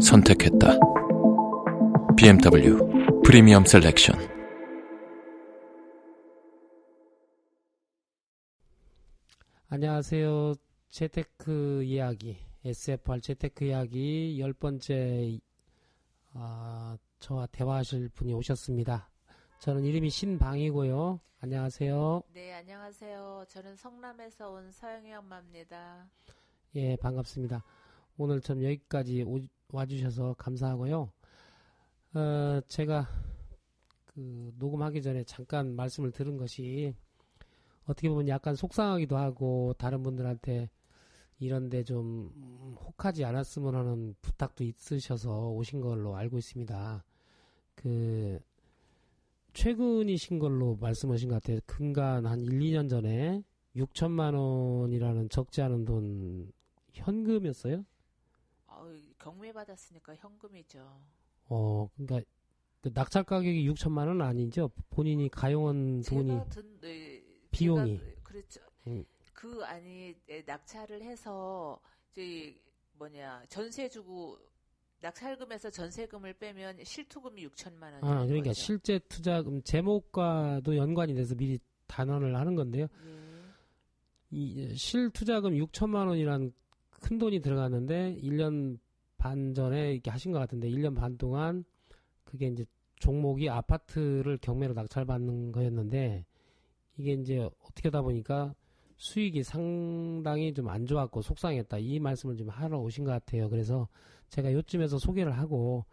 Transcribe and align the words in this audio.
선택했다. 0.00 0.78
BMW 2.16 2.78
Premium 3.24 3.64
Selection. 3.64 4.16
안녕하세요. 9.68 10.54
재테크 10.90 11.84
이야기, 11.84 12.36
SFR 12.64 13.20
재테크 13.20 13.64
이야기 13.64 14.40
열 14.40 14.52
번째 14.52 15.38
아, 16.32 16.96
저와 17.20 17.46
대화하실 17.46 18.08
분이 18.10 18.32
오셨습니다. 18.34 19.08
저는 19.60 19.84
이름이 19.84 20.10
신방이고요. 20.10 21.20
안녕하세요. 21.42 22.22
네, 22.32 22.52
안녕하세요. 22.54 23.44
저는 23.48 23.76
성남에서 23.76 24.50
온 24.50 24.70
서영희 24.72 25.12
엄마입니다. 25.14 26.08
예, 26.74 26.96
반갑습니다. 26.96 27.64
오늘 28.20 28.42
좀 28.42 28.62
여기까지 28.62 29.22
오- 29.22 29.40
와주셔서 29.72 30.34
감사하고요. 30.34 31.10
어, 32.12 32.60
제가 32.68 33.08
그 34.04 34.52
녹음하기 34.58 35.00
전에 35.00 35.24
잠깐 35.24 35.74
말씀을 35.74 36.10
들은 36.10 36.36
것이 36.36 36.94
어떻게 37.86 38.10
보면 38.10 38.28
약간 38.28 38.54
속상하기도 38.54 39.16
하고 39.16 39.72
다른 39.78 40.02
분들한테 40.02 40.68
이런데 41.38 41.82
좀 41.82 42.30
음, 42.36 42.76
혹하지 42.78 43.24
않았으면 43.24 43.74
하는 43.74 44.14
부탁도 44.20 44.64
있으셔서 44.64 45.48
오신 45.52 45.80
걸로 45.80 46.14
알고 46.14 46.36
있습니다. 46.36 47.02
그 47.74 48.38
최근이신 49.54 50.38
걸로 50.38 50.76
말씀하신 50.76 51.30
것 51.30 51.36
같아요. 51.36 51.58
근간 51.64 52.26
한 52.26 52.42
1, 52.42 52.58
2년 52.60 52.86
전에 52.86 53.42
6천만 53.76 54.34
원이라는 54.34 55.30
적지 55.30 55.62
않은 55.62 55.86
돈 55.86 56.52
현금이었어요? 56.92 57.86
어우, 58.80 58.98
경매 59.18 59.52
받았으니까 59.52 60.14
현금이죠. 60.16 61.00
어, 61.48 61.88
그러니까 61.96 62.28
그 62.80 62.90
낙찰 62.94 63.24
가격이 63.24 63.68
6천만 63.70 64.06
원 64.06 64.22
아니죠? 64.22 64.70
본인이 64.88 65.28
가용한 65.28 66.02
돈이 66.02 66.40
든 66.48 66.80
네, 66.80 67.22
비용이. 67.50 67.98
제가, 67.98 68.20
그렇죠. 68.22 68.60
음. 68.86 69.04
그 69.34 69.62
안이 69.64 70.14
에, 70.28 70.42
낙찰을 70.46 71.02
해서 71.02 71.78
이제 72.10 72.58
뭐냐 72.98 73.44
전세 73.48 73.88
주고 73.88 74.38
낙찰금에서 75.00 75.70
전세금을 75.70 76.34
빼면 76.34 76.84
실투금이 76.84 77.46
6천만 77.48 77.92
원. 77.92 78.04
아, 78.04 78.26
그러니까 78.26 78.52
실제 78.54 78.98
투자금 79.08 79.62
제목과도 79.62 80.76
연관이 80.76 81.14
돼서 81.14 81.34
미리 81.34 81.58
단언을 81.86 82.36
하는 82.36 82.54
건데요. 82.54 82.86
예. 83.04 83.20
이 84.30 84.74
실투자금 84.76 85.52
6천만 85.52 86.06
원이란 86.06 86.52
큰 87.00 87.18
돈이 87.18 87.40
들어갔는데 87.40 88.18
1년 88.22 88.78
반 89.18 89.54
전에 89.54 89.92
이렇게 89.94 90.10
하신 90.10 90.32
것 90.32 90.38
같은데 90.38 90.68
1년 90.70 90.94
반 90.96 91.16
동안 91.18 91.64
그게 92.24 92.46
이제 92.46 92.64
종목이 92.96 93.48
아파트를 93.48 94.38
경매로 94.38 94.74
낙찰받는 94.74 95.52
거였는데 95.52 96.24
이게 96.96 97.12
이제 97.14 97.38
어떻게 97.64 97.88
하다 97.88 98.02
보니까 98.02 98.54
수익이 98.98 99.42
상당히 99.42 100.52
좀 100.52 100.68
안 100.68 100.84
좋았고 100.86 101.22
속상했다 101.22 101.78
이 101.78 101.98
말씀을 101.98 102.36
좀 102.36 102.48
하러 102.50 102.78
오신 102.80 103.04
것 103.04 103.10
같아요. 103.12 103.48
그래서 103.48 103.88
제가 104.28 104.52
요쯤에서 104.52 104.98
소개를 104.98 105.32
하고 105.38 105.84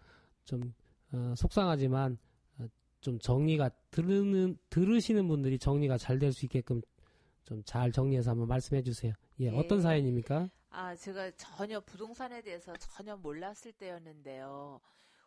좀 0.43 0.73
어, 1.13 1.33
속상하지만 1.37 2.17
어, 2.59 2.65
좀 2.99 3.17
정리가 3.19 3.69
들으는 3.91 4.57
들으시는 4.69 5.27
분들이 5.27 5.57
정리가 5.57 5.97
잘 5.97 6.19
될 6.19 6.31
수 6.33 6.45
있게끔 6.45 6.81
좀 7.45 7.63
잘 7.65 7.91
정리해서 7.93 8.31
한번 8.31 8.47
말씀해 8.49 8.81
주세요. 8.83 9.13
예, 9.39 9.45
예. 9.45 9.49
어떤 9.57 9.81
사연입니까? 9.81 10.49
아, 10.69 10.95
제가 10.95 11.31
전혀 11.37 11.79
부동산에 11.79 12.41
대해서 12.41 12.75
전혀 12.77 13.15
몰랐을 13.15 13.71
때였는데요. 13.77 14.81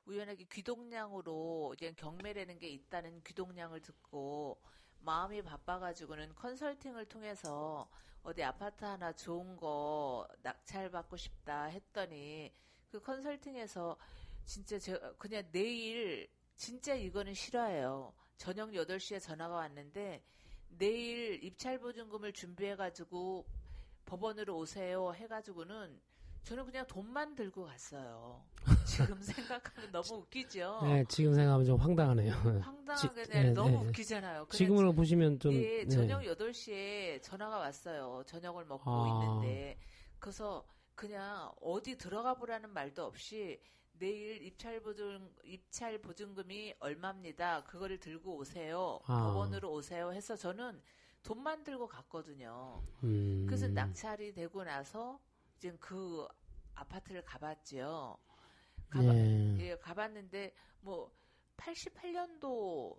우연하게 0.06 0.46
귀동량으로 0.50 1.74
이제 1.76 1.92
경매라는 1.92 2.58
게 2.58 2.68
있다는 2.68 3.22
귀동량을 3.22 3.80
듣고 3.80 4.60
마음이 5.00 5.42
바빠가지고는 5.42 6.34
컨설팅을 6.34 7.06
통해서 7.06 7.88
어디 8.22 8.42
아파트 8.42 8.84
하나 8.84 9.12
좋은 9.12 9.56
거 9.56 10.26
낙찰 10.42 10.90
받고 10.90 11.16
싶다 11.16 11.64
했더니 11.64 12.52
그 12.90 13.00
컨설팅에서 13.00 13.96
진짜 14.44 14.78
제가 14.78 15.14
그냥 15.16 15.44
내일 15.52 16.28
진짜 16.56 16.94
이거는 16.94 17.34
싫어해요. 17.34 18.12
저녁 18.36 18.70
8시에 18.70 19.20
전화가 19.20 19.54
왔는데 19.54 20.22
내일 20.68 21.42
입찰보증금을 21.44 22.32
준비해가지고 22.32 23.46
법원으로 24.14 24.56
오세요 24.58 25.12
해가지고는 25.14 26.00
저는 26.42 26.64
그냥 26.64 26.84
돈만 26.86 27.36
들고 27.36 27.64
갔어요. 27.66 28.42
지금 28.86 29.22
생각하면 29.22 29.92
너무 29.92 30.22
웃기죠. 30.22 30.80
네, 30.82 31.04
지금 31.08 31.34
생각하면 31.34 31.64
좀 31.66 31.76
황당하네요. 31.78 32.32
황당하게 32.64 33.24
지- 33.24 33.30
네, 33.30 33.42
네, 33.44 33.50
너무 33.52 33.70
네. 33.70 33.88
웃기잖아요. 33.88 34.46
지금으로 34.50 34.92
보시면 34.94 35.38
좀 35.38 35.52
예, 35.52 35.84
네. 35.84 35.88
저녁 35.88 36.22
8시에 36.22 37.22
전화가 37.22 37.58
왔어요. 37.58 38.24
저녁을 38.26 38.64
먹고 38.64 38.90
아. 38.90 39.08
있는데. 39.42 39.78
그래서 40.18 40.66
그냥 40.96 41.52
어디 41.60 41.96
들어가 41.96 42.34
보라는 42.34 42.70
말도 42.70 43.04
없이 43.04 43.60
내일 43.92 44.42
입찰 44.42 44.80
보증 44.80 45.30
입찰 45.44 46.00
보증금이 46.00 46.74
얼마입니다. 46.80 47.62
그거를 47.64 48.00
들고 48.00 48.36
오세요. 48.38 48.98
아. 49.04 49.26
법원으로 49.26 49.70
오세요 49.72 50.12
해서 50.12 50.34
저는 50.34 50.80
돈만 51.22 51.64
들고 51.64 51.86
갔거든요. 51.88 52.82
음, 53.04 53.44
그래서 53.46 53.68
낙찰이 53.68 54.32
되고 54.32 54.64
나서 54.64 55.20
이제 55.58 55.76
그 55.78 56.26
아파트를 56.74 57.24
가봤죠. 57.24 58.18
가봐, 58.88 59.14
예. 59.14 59.56
예, 59.60 59.76
가봤는데 59.78 60.54
뭐 60.80 61.12
88년도 61.56 62.98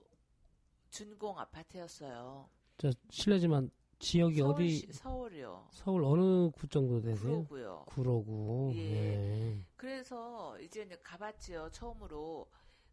준공 0.90 1.40
아파트였어요. 1.40 2.50
저 2.78 2.92
실례지만 3.10 3.72
지역이 4.00 4.40
서울시, 4.40 4.86
어디 4.88 4.94
서울이요. 4.94 5.68
서울 5.72 6.04
어느 6.04 6.50
구 6.52 6.68
정도 6.68 7.02
되세요? 7.02 7.46
구로고요. 7.46 7.86
구로구. 7.88 8.72
예. 8.76 8.80
예. 8.80 9.66
그래서 9.76 10.60
이제 10.60 10.86
가봤지요 11.04 11.70
처음으로. 11.72 12.50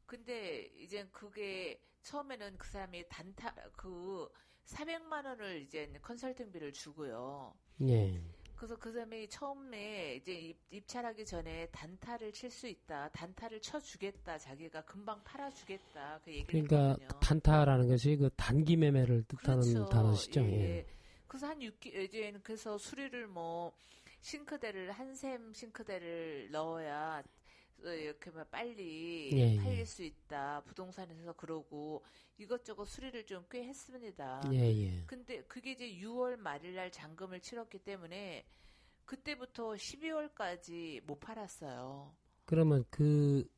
근데 0.07 0.63
이제 0.79 1.07
그게 1.13 1.81
처음에는 2.03 2.57
그 2.59 2.69
사람이 2.69 3.05
단타 3.09 3.55
그 3.77 4.29
400만 4.69 5.25
원을 5.25 5.63
이제 5.63 5.91
컨설팅비를 6.03 6.73
주고요. 6.73 7.55
예. 7.83 8.21
그래서 8.57 8.77
그 8.77 8.91
사람이 8.93 9.29
처음에 9.29 10.17
이제 10.17 10.33
입, 10.33 10.59
입찰하기 10.71 11.25
전에 11.25 11.69
단타를 11.71 12.33
칠 12.33 12.51
수 12.51 12.67
있다. 12.67 13.09
단타를 13.11 13.61
쳐주겠다. 13.63 14.37
자기가 14.39 14.83
금방 14.83 15.23
팔아주겠다. 15.23 16.21
그 16.25 16.33
얘기를 16.33 16.47
그러니까 16.69 16.89
했거든요. 17.01 17.21
단타라는 17.21 17.89
것이 17.89 18.17
그 18.17 18.29
단기 18.37 18.77
매매를 18.77 19.25
뜻하는 19.29 19.61
그렇죠. 19.63 19.89
단어시죠. 19.89 20.41
예. 20.43 20.79
예. 20.79 20.87
그래서 21.29 21.47
한 21.47 21.59
6개, 21.61 21.95
이제 21.95 22.33
그래서 22.43 22.77
수리를 22.79 23.27
뭐, 23.29 23.73
싱크대를, 24.23 24.91
한 24.91 25.15
샘 25.15 25.53
싱크대를 25.55 26.49
넣어야, 26.51 27.23
어, 27.23 27.23
이렇게 27.85 28.31
막 28.31 28.51
빨리 28.51 29.31
예, 29.33 29.55
예. 29.55 29.57
팔릴 29.57 29.87
수 29.87 30.03
있다. 30.03 30.63
부동산에서 30.67 31.33
그러고, 31.35 32.03
이것저것 32.39 32.85
수리를 32.87 33.25
좀 33.27 33.45
꽤 33.51 33.65
했습니다. 33.65 34.43
예, 34.53 34.59
예. 34.59 35.03
근데 35.07 35.43
그게 35.45 35.73
이제 35.73 35.89
6월 36.01 36.37
말일 36.37 36.75
날 36.75 36.91
잔금을 36.91 37.41
치렀기 37.41 37.79
때문에, 37.81 38.45
그때부터 39.05 39.73
12월까지 39.75 41.03
못 41.07 41.21
팔았어요. 41.21 42.15
그러면 42.45 42.85
그, 42.91 43.49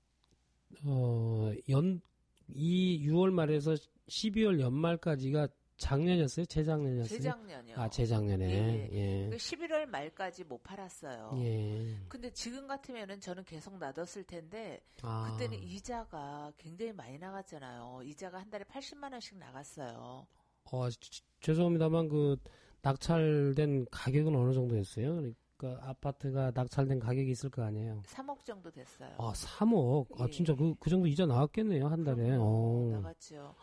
어, 0.84 1.52
연, 1.68 2.00
이 2.48 3.06
6월 3.08 3.30
말에서 3.32 3.74
12월 4.08 4.60
연말까지가 4.60 5.48
작년이었어요? 5.80 6.44
재작년이었어요? 6.44 7.18
재작년이요. 7.18 7.76
아, 7.76 7.88
재작년에. 7.88 8.44
예, 8.52 8.88
예. 8.92 9.28
그 9.30 9.36
11월 9.36 9.86
말까지 9.86 10.44
못 10.44 10.62
팔았어요. 10.62 11.32
예. 11.42 11.96
근데 12.08 12.30
지금 12.32 12.66
같으면은 12.66 13.18
저는 13.18 13.44
계속 13.44 13.78
놔뒀을 13.78 14.24
텐데 14.24 14.80
아. 15.02 15.30
그때는 15.32 15.58
이자가 15.62 16.52
굉장히 16.58 16.92
많이 16.92 17.18
나갔잖아요. 17.18 18.02
이자가 18.04 18.38
한 18.40 18.50
달에 18.50 18.62
80만 18.64 19.10
원씩 19.12 19.38
나갔어요. 19.38 20.26
어, 20.70 20.90
지- 20.90 21.22
죄송합니다만 21.40 22.08
그 22.08 22.36
낙찰된 22.82 23.86
가격은 23.90 24.36
어느 24.36 24.52
정도였어요? 24.52 25.32
그 25.56 25.76
아파트가 25.80 26.52
낙찰된 26.54 27.00
가격이 27.00 27.30
있을 27.30 27.50
거 27.50 27.62
아니에요. 27.62 28.02
3억 28.06 28.44
정도 28.44 28.70
됐어요. 28.70 29.10
아, 29.18 29.32
3억. 29.32 30.06
아, 30.20 30.26
예. 30.26 30.30
진짜 30.30 30.54
그, 30.54 30.74
그 30.78 30.88
정도 30.90 31.06
이자 31.06 31.26
나왔겠네요, 31.26 31.86
한 31.86 32.02
달에. 32.04 32.36
어. 32.38 32.90
나갔죠. 32.92 33.54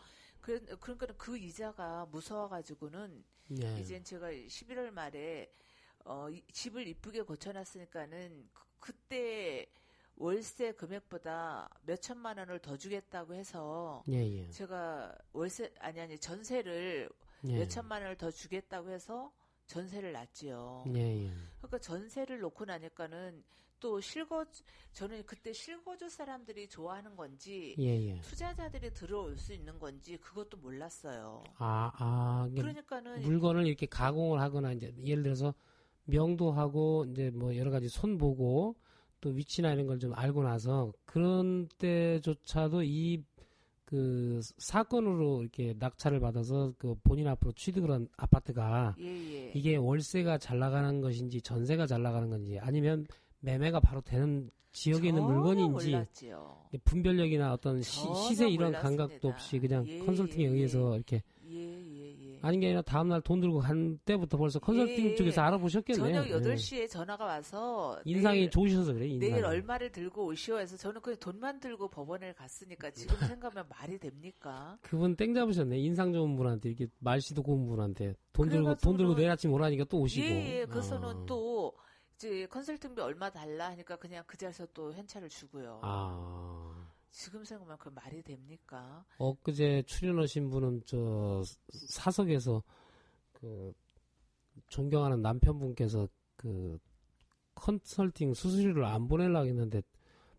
그, 0.48 0.64
그러니까 0.78 1.06
그 1.18 1.36
이자가 1.36 2.06
무서워가지고는 2.06 3.22
예. 3.62 3.78
이젠 3.80 4.02
제가 4.02 4.30
11월 4.32 4.90
말에 4.90 5.52
어, 6.06 6.30
이- 6.30 6.42
집을 6.52 6.86
이쁘게 6.86 7.20
고쳐놨으니까는 7.22 8.48
그, 8.80 8.94
때 9.10 9.66
월세 10.16 10.72
금액보다 10.72 11.68
몇 11.82 12.00
천만 12.00 12.38
원을 12.38 12.60
더 12.60 12.78
주겠다고 12.78 13.34
해서 13.34 14.02
예, 14.08 14.14
예. 14.26 14.50
제가 14.50 15.14
월세 15.34 15.70
아니 15.80 16.00
아니 16.00 16.18
전세를 16.18 17.10
예. 17.44 17.58
몇 17.58 17.68
천만 17.68 18.00
원을 18.00 18.16
더 18.16 18.30
주겠다고 18.30 18.88
해서 18.88 19.30
전세를 19.66 20.12
놨지요. 20.12 20.84
예, 20.94 21.26
예. 21.26 21.30
그러니까 21.58 21.78
전세를 21.78 22.40
놓고 22.40 22.64
나니까는 22.64 23.44
또 23.80 24.00
실거주 24.00 24.62
저는 24.92 25.24
그때 25.26 25.52
실거주 25.52 26.08
사람들이 26.08 26.68
좋아하는 26.68 27.14
건지 27.16 27.76
예, 27.78 28.08
예. 28.08 28.20
투자자들이 28.20 28.92
들어올 28.94 29.36
수 29.36 29.52
있는 29.52 29.78
건지 29.78 30.16
그것도 30.16 30.56
몰랐어요. 30.58 31.44
아, 31.58 31.90
아, 31.94 32.48
그러니까는 32.54 33.22
물건을 33.22 33.66
이렇게 33.66 33.86
가공을 33.86 34.40
하거나 34.40 34.72
이제 34.72 34.92
예를 35.04 35.22
들어서 35.22 35.54
명도하고 36.04 37.06
이제 37.10 37.30
뭐 37.30 37.56
여러 37.56 37.70
가지 37.70 37.88
손 37.88 38.18
보고 38.18 38.76
또 39.20 39.30
위치나 39.30 39.72
이런 39.72 39.86
걸 39.86 39.98
좀 39.98 40.14
알고 40.14 40.42
나서 40.42 40.92
그런 41.04 41.68
때조차도 41.78 42.82
이 42.84 43.22
그 43.88 44.40
사건으로 44.58 45.40
이렇게 45.40 45.74
낙찰을 45.78 46.20
받아서 46.20 46.74
그 46.76 46.94
본인 47.04 47.26
앞으로 47.26 47.52
취득을 47.52 47.90
한 47.90 48.06
아파트가 48.18 48.94
예예. 48.98 49.52
이게 49.54 49.76
월세가 49.76 50.36
잘 50.36 50.58
나가는 50.58 51.00
것인지 51.00 51.40
전세가 51.40 51.86
잘 51.86 52.02
나가는 52.02 52.28
건지 52.28 52.58
아니면 52.58 53.06
매매가 53.40 53.80
바로 53.80 54.00
되는 54.00 54.50
지역에 54.72 55.08
있는 55.08 55.22
물건인지 55.24 55.90
몰랐지요. 55.90 56.68
분별력이나 56.84 57.52
어떤 57.52 57.82
시, 57.82 58.00
시세 58.28 58.48
이런 58.48 58.68
몰랐습니다. 58.68 58.80
감각도 59.06 59.28
없이 59.28 59.58
그냥 59.58 59.84
예, 59.88 59.98
컨설팅에 60.00 60.44
예, 60.44 60.48
의해서 60.48 60.94
이렇게 60.94 61.22
예예 61.44 62.34
예. 62.34 62.38
아닌 62.42 62.60
게 62.60 62.66
아니라 62.66 62.82
다음날 62.82 63.22
돈 63.22 63.40
들고 63.40 63.58
간 63.60 63.98
때부터 64.04 64.36
벌써 64.36 64.58
컨설팅 64.60 65.06
예, 65.06 65.14
쪽에서 65.16 65.40
알아보셨겠네요. 65.42 66.22
저녁 66.22 66.42
8시에 66.42 66.88
전화가 66.88 67.24
와서 67.24 67.98
인상이 68.04 68.40
내일, 68.40 68.50
좋으셔서 68.50 68.92
그래. 68.92 69.06
인상이. 69.08 69.32
내일 69.32 69.44
얼마를 69.44 69.90
들고 69.90 70.26
오시오 70.26 70.58
해서 70.58 70.76
저는 70.76 71.00
그냥 71.00 71.16
돈만 71.18 71.60
들고 71.60 71.88
법원에 71.88 72.32
갔으니까 72.34 72.90
지금 72.90 73.16
생각하면 73.40 73.64
말이 73.68 73.98
됩니까? 73.98 74.78
그분 74.82 75.16
땡 75.16 75.32
잡으셨네. 75.34 75.78
인상 75.78 76.12
좋은 76.12 76.36
분한테 76.36 76.68
이렇게 76.68 76.86
말씨도 76.98 77.42
고운 77.42 77.66
분한테 77.66 78.14
돈 78.32 78.48
들고 78.50 78.74
돈 78.76 78.96
들고 78.96 79.14
내일 79.16 79.30
아침 79.30 79.50
오라니까 79.52 79.84
또 79.88 79.98
오시고. 80.00 80.26
예, 80.26 80.60
예. 80.60 80.64
그래서는 80.66 81.08
아. 81.08 81.24
또 81.26 81.72
이제 82.18 82.46
컨설팅비 82.46 83.00
얼마 83.00 83.30
달라 83.30 83.68
하니까 83.70 83.94
그냥 83.94 84.24
그 84.26 84.36
자리에서 84.36 84.66
또 84.74 84.92
현찰을 84.92 85.28
주고요. 85.28 85.78
아. 85.84 86.88
지금 87.10 87.44
생각하면 87.44 87.78
그 87.78 87.88
말이 87.90 88.22
됩니까? 88.22 89.04
엊그제 89.18 89.84
출연하신 89.86 90.50
분은 90.50 90.82
저 90.84 91.44
사석에서 91.70 92.64
그 93.32 93.72
존경하는 94.66 95.22
남편분께서 95.22 96.08
그 96.36 96.76
컨설팅 97.54 98.34
수수료를 98.34 98.84
안 98.84 99.06
보내려고 99.06 99.46
했는데 99.46 99.80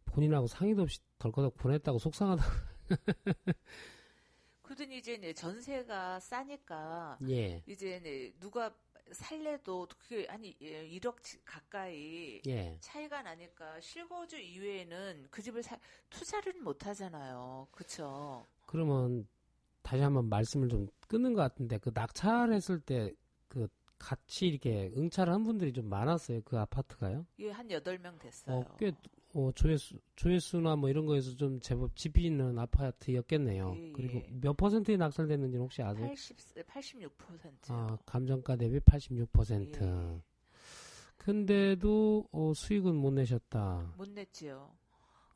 본인하고 0.03 0.47
상의도 0.47 0.81
없이 0.81 0.99
덜커덕 1.17 1.55
보냈다고 1.55 1.97
속상하다고. 1.97 2.51
그러더니 4.63 4.97
이제 4.97 5.33
전세가 5.33 6.19
싸니까 6.19 7.19
예. 7.29 7.63
이제 7.65 8.33
누가 8.39 8.73
살래도 9.11 9.87
그게 9.97 10.25
한 10.27 10.41
1억 10.43 11.17
가까이 11.45 12.41
예. 12.47 12.77
차이가 12.79 13.21
나니까 13.21 13.79
실거주 13.79 14.37
이외에는 14.37 15.27
그 15.29 15.41
집을 15.41 15.63
사, 15.63 15.77
투자를 16.09 16.53
못 16.61 16.85
하잖아요. 16.85 17.67
그쵸? 17.71 18.45
그러면 18.65 19.27
다시 19.81 20.03
한번 20.03 20.29
말씀을 20.29 20.69
좀 20.69 20.87
끊는 21.07 21.33
것 21.33 21.41
같은데 21.41 21.77
그 21.77 21.91
낙찰 21.93 22.51
했을 22.53 22.79
때 22.79 23.13
그 23.49 23.67
같이 23.97 24.47
이렇게 24.47 24.91
응찰을 24.95 25.33
한 25.33 25.43
분들이 25.43 25.73
좀 25.73 25.89
많았어요. 25.89 26.41
그 26.45 26.57
아파트가요? 26.57 27.25
예, 27.39 27.49
한 27.49 27.67
8명 27.67 28.17
됐어요. 28.17 28.55
어, 28.55 28.77
꽤 28.77 28.93
어, 29.33 29.51
조회수 29.53 29.99
조회수나 30.15 30.75
뭐 30.75 30.89
이런 30.89 31.05
거에서 31.05 31.35
좀 31.35 31.59
제법 31.59 31.95
집이 31.95 32.25
있는 32.25 32.57
아파트였겠네요. 32.57 33.75
예, 33.77 33.91
그리고 33.91 34.19
예. 34.19 34.27
몇 34.41 34.57
퍼센트에 34.57 34.97
낙찰됐는지는 34.97 35.63
혹시 35.63 35.83
아세요? 35.83 36.07
80, 36.07 36.37
86%요. 36.65 37.11
아, 37.69 37.97
감정가 38.05 38.55
대비 38.55 38.79
86%. 38.79 39.81
예. 39.81 40.21
근데도 41.17 42.27
어, 42.31 42.53
수익은 42.55 42.95
못 42.95 43.11
내셨다. 43.11 43.93
못 43.97 44.09
냈지요. 44.09 44.71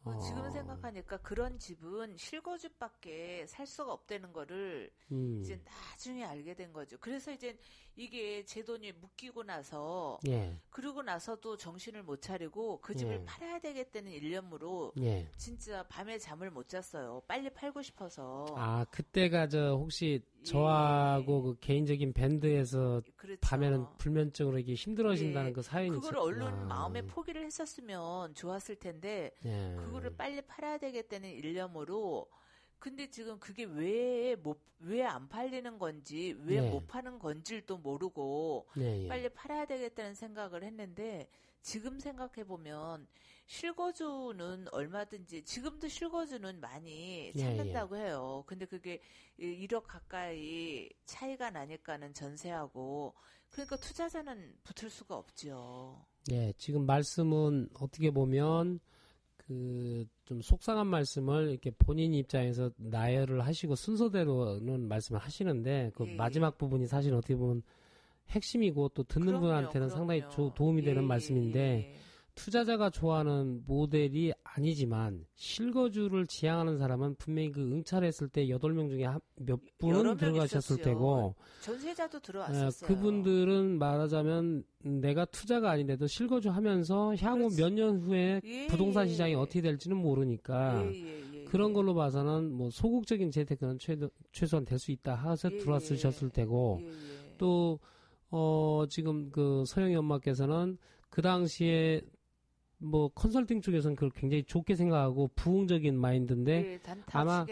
어, 0.05 0.11
어. 0.11 0.19
지금 0.19 0.51
생각하니까 0.51 1.17
그런 1.17 1.57
집은 1.57 2.17
실거주밖에 2.17 3.45
살 3.47 3.65
수가 3.65 3.93
없다는 3.93 4.33
거를 4.33 4.91
음. 5.11 5.39
이제 5.41 5.59
나중에 5.63 6.25
알게 6.25 6.53
된 6.55 6.73
거죠. 6.73 6.97
그래서 6.99 7.31
이제 7.31 7.57
이게 7.95 8.43
제 8.43 8.63
돈이 8.63 8.91
묶이고 8.93 9.43
나서 9.43 10.19
예. 10.27 10.57
그러고 10.69 11.03
나서도 11.03 11.57
정신을 11.57 12.03
못 12.03 12.21
차리고 12.21 12.81
그 12.81 12.95
집을 12.95 13.13
예. 13.13 13.25
팔아야 13.25 13.59
되겠다는 13.59 14.11
일념으로 14.11 14.93
예. 14.99 15.29
진짜 15.37 15.83
밤에 15.83 16.17
잠을 16.17 16.51
못 16.51 16.67
잤어요. 16.67 17.21
빨리 17.27 17.49
팔고 17.49 17.81
싶어서. 17.81 18.45
아, 18.57 18.85
그때가 18.85 19.47
저 19.47 19.75
혹시 19.75 20.21
저하고 20.43 21.37
예. 21.37 21.41
그 21.41 21.57
개인적인 21.59 22.13
밴드에서 22.13 23.01
그렇죠. 23.15 23.39
밤에는 23.41 23.85
불면증으로 23.97 24.59
이게 24.59 24.73
힘들어진다는 24.73 25.49
예. 25.49 25.53
그 25.53 25.61
사연이 25.61 25.97
있었구나. 25.97 26.21
얼른 26.21 26.67
마음에 26.67 27.01
포기를 27.01 27.43
했었으면 27.45 28.33
좋았을 28.35 28.75
텐데 28.75 29.31
예. 29.45 29.75
그거를 29.77 30.15
빨리 30.15 30.41
팔아야 30.41 30.77
되겠다는 30.77 31.29
일념으로 31.31 32.27
근데 32.79 33.09
지금 33.09 33.39
그게 33.39 33.63
왜 33.63 34.35
못 34.35 34.59
왜 34.85 35.01
안 35.01 35.29
팔리는 35.29 35.79
건지 35.79 36.35
왜 36.43 36.59
네. 36.59 36.69
못 36.69 36.85
파는 36.87 37.17
건지를 37.17 37.61
또 37.65 37.77
모르고 37.77 38.67
예, 38.77 39.03
예. 39.03 39.07
빨리 39.07 39.29
팔아야 39.29 39.65
되겠다는 39.65 40.13
생각을 40.13 40.61
했는데 40.63 41.29
지금 41.61 42.01
생각해 42.01 42.43
보면 42.45 43.07
실거주는 43.45 44.67
얼마든지 44.71 45.43
지금도 45.45 45.87
실거주는 45.87 46.59
많이 46.59 47.33
예, 47.35 47.41
찾는다고 47.41 47.97
해요. 47.97 48.43
근데 48.47 48.65
그게 48.65 49.01
1억 49.37 49.87
가까이 49.87 50.89
차이가 51.05 51.49
나니까는 51.51 52.13
전세하고 52.13 53.13
그러니까 53.51 53.77
투자자는 53.77 54.55
붙을 54.63 54.89
수가 54.89 55.15
없지요. 55.17 56.05
예, 56.31 56.53
지금 56.57 56.85
말씀은 56.85 57.69
어떻게 57.79 58.11
보면 58.11 58.79
그 59.37 60.05
좀 60.25 60.41
속상한 60.41 60.87
말씀을 60.87 61.49
이렇게 61.51 61.71
본인 61.71 62.13
입장에서 62.13 62.71
나열을 62.77 63.45
하시고 63.45 63.75
순서대로는 63.75 64.87
말씀을 64.87 65.19
하시는데 65.21 65.91
그 65.95 66.03
예, 66.03 66.09
마지막 66.09 66.57
부분이 66.57 66.87
사실 66.87 67.13
어떻게 67.13 67.35
보면 67.35 67.61
핵심이고 68.29 68.89
또 68.89 69.03
듣는 69.03 69.39
그럼요, 69.39 69.39
분한테는 69.39 69.89
상당히 69.89 70.23
그럼요. 70.23 70.29
조- 70.29 70.51
도움이 70.51 70.83
되는 70.83 71.03
예, 71.03 71.05
말씀인데 71.05 71.59
예, 71.59 71.95
예. 71.95 72.12
투자자가 72.35 72.89
좋아하는 72.89 73.61
모델이 73.67 74.33
아니지만 74.43 75.25
실거주를 75.35 76.25
지향하는 76.27 76.77
사람은 76.79 77.15
분명히 77.15 77.51
그 77.51 77.61
응찰했을 77.61 78.27
때 78.29 78.47
8명 78.47 78.89
중에 78.89 79.05
한- 79.05 79.19
몇 79.35 79.59
분은 79.77 80.03
명 80.03 80.17
들어가셨을 80.17 80.75
있었죠. 80.77 80.83
테고 80.83 81.35
전세자도 81.61 82.17
어, 82.17 82.21
들어왔었어요. 82.21 82.87
그분들은 82.87 83.77
말하자면 83.77 84.63
내가 84.79 85.25
투자가 85.25 85.69
아닌데도 85.71 86.07
실거주 86.07 86.49
하면서 86.49 87.15
향후. 87.15 87.49
몇 87.55 87.69
년 87.71 87.99
후에 87.99 88.41
예, 88.43 88.67
부동산 88.67 89.05
예, 89.05 89.09
시장이 89.11 89.31
예. 89.33 89.35
어떻게 89.35 89.61
될지는 89.61 89.97
모르니까 89.97 90.83
예, 90.85 90.91
예, 90.91 91.23
예, 91.39 91.43
그런 91.45 91.69
예. 91.69 91.73
걸로 91.73 91.93
봐서는 91.93 92.51
뭐 92.51 92.69
소극적인 92.71 93.29
재테크는 93.31 93.77
최도, 93.77 94.09
최소한 94.31 94.65
될 94.65 94.79
수 94.79 94.91
있다 94.91 95.13
하서 95.15 95.51
예, 95.51 95.57
들어왔으셨을 95.59 96.29
예. 96.29 96.31
테고 96.31 96.79
예, 96.81 96.87
예. 96.87 96.91
또, 97.37 97.79
어, 98.31 98.85
지금 98.89 99.29
그 99.31 99.63
서영이 99.67 99.95
엄마께서는 99.95 100.77
그 101.09 101.21
당시에 101.21 102.01
뭐 102.83 103.07
컨설팅 103.09 103.61
쪽에서는 103.61 103.95
그걸 103.95 104.09
굉장히 104.11 104.43
좋게 104.43 104.75
생각하고 104.75 105.29
부흥적인 105.35 105.97
마인드인데 105.97 106.51
예, 106.51 106.79
아마. 107.13 107.45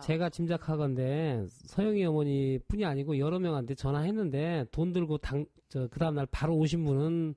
제가 0.00 0.30
짐작하건데 0.30 1.44
서영이 1.66 2.04
어머니 2.04 2.58
뿐이 2.68 2.84
아니고 2.84 3.18
여러 3.18 3.38
명한테 3.38 3.74
전화했는데 3.74 4.66
돈 4.70 4.92
들고 4.92 5.18
당, 5.18 5.44
저, 5.68 5.88
그 5.88 5.98
다음 5.98 6.14
날 6.14 6.26
바로 6.30 6.54
오신 6.56 6.84
분은 6.84 7.34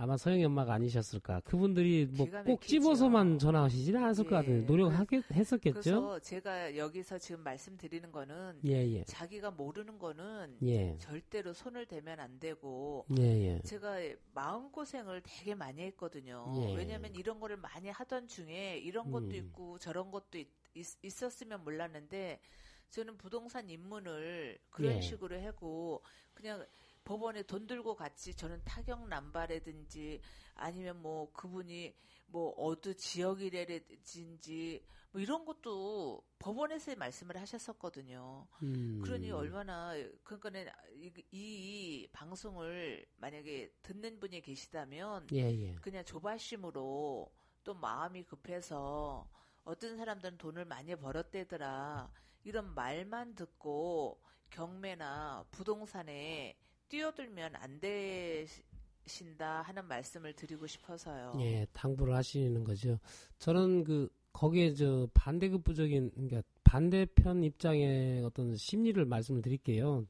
아마 0.00 0.16
서영이 0.16 0.42
엄마가 0.46 0.72
아니셨을까. 0.72 1.40
그분들이 1.40 2.06
뭐 2.06 2.26
꼭. 2.46 2.62
집어서만 2.62 3.38
전화하시지는 3.38 4.02
않았을 4.02 4.24
것 4.24 4.30
예, 4.30 4.36
같은데 4.36 4.66
노력했었겠죠? 4.66 5.72
그래서 5.72 6.18
제가 6.20 6.74
여기서 6.74 7.18
지금 7.18 7.42
말씀드리는 7.44 8.10
거는 8.10 8.60
예, 8.64 8.76
예. 8.94 9.04
자기가 9.04 9.50
모르는 9.50 9.98
거는 9.98 10.56
예. 10.62 10.96
절대로 10.98 11.52
손을 11.52 11.84
대면 11.84 12.18
안 12.18 12.38
되고 12.38 13.04
예, 13.18 13.22
예. 13.22 13.60
제가 13.62 13.98
마음 14.32 14.72
고생을 14.72 15.20
되게 15.22 15.54
많이 15.54 15.82
했거든요. 15.82 16.50
예. 16.56 16.74
왜냐면 16.74 17.14
이런 17.14 17.38
거를 17.38 17.58
많이 17.58 17.90
하던 17.90 18.26
중에 18.26 18.78
이런 18.78 19.10
것도 19.10 19.26
음. 19.26 19.34
있고 19.34 19.78
저런 19.78 20.10
것도 20.10 20.38
있, 20.38 21.22
었으면 21.22 21.62
몰랐는데 21.62 22.40
저는 22.88 23.18
부동산 23.18 23.68
입문을 23.68 24.58
그런 24.70 24.96
예. 24.96 25.00
식으로 25.02 25.42
하고 25.42 26.02
그냥 26.32 26.64
법원에 27.04 27.42
돈 27.42 27.66
들고 27.66 27.94
같이 27.96 28.34
저는 28.34 28.62
타격 28.64 29.08
남발이든지 29.08 30.20
아니면 30.54 31.00
뭐 31.00 31.32
그분이 31.32 31.94
뭐 32.26 32.54
어느 32.56 32.94
지역이라든지 32.94 34.84
뭐 35.12 35.20
이런 35.20 35.44
것도 35.44 36.22
법원에서 36.38 36.94
말씀을 36.94 37.36
하셨었거든요. 37.36 38.46
음. 38.62 39.00
그러니 39.02 39.30
얼마나 39.32 39.92
그러니까는 40.22 40.66
이, 40.94 41.12
이 41.32 42.08
방송을 42.12 43.04
만약에 43.16 43.72
듣는 43.82 44.20
분이 44.20 44.40
계시다면 44.40 45.26
예, 45.32 45.50
예. 45.50 45.74
그냥 45.76 46.04
조바심으로 46.04 47.32
또 47.64 47.74
마음이 47.74 48.22
급해서 48.24 49.28
어떤 49.64 49.96
사람들은 49.96 50.38
돈을 50.38 50.64
많이 50.64 50.94
벌었대더라 50.94 52.10
이런 52.44 52.74
말만 52.74 53.34
듣고 53.34 54.22
경매나 54.50 55.46
부동산에 55.50 56.56
뛰어들면 56.90 57.56
안 57.56 57.80
되신다 57.80 59.62
하는 59.62 59.86
말씀을 59.86 60.34
드리고 60.34 60.66
싶어서요. 60.66 61.32
예, 61.40 61.66
당부를 61.72 62.14
하시는 62.14 62.62
거죠. 62.64 62.98
저는 63.38 63.84
그 63.84 64.08
거기에 64.32 64.74
저 64.74 65.08
반대급부적인 65.14 66.10
그러니까 66.10 66.42
반대편 66.64 67.42
입장의 67.42 68.22
어떤 68.24 68.54
심리를 68.56 69.02
말씀을 69.04 69.40
드릴게요. 69.40 70.06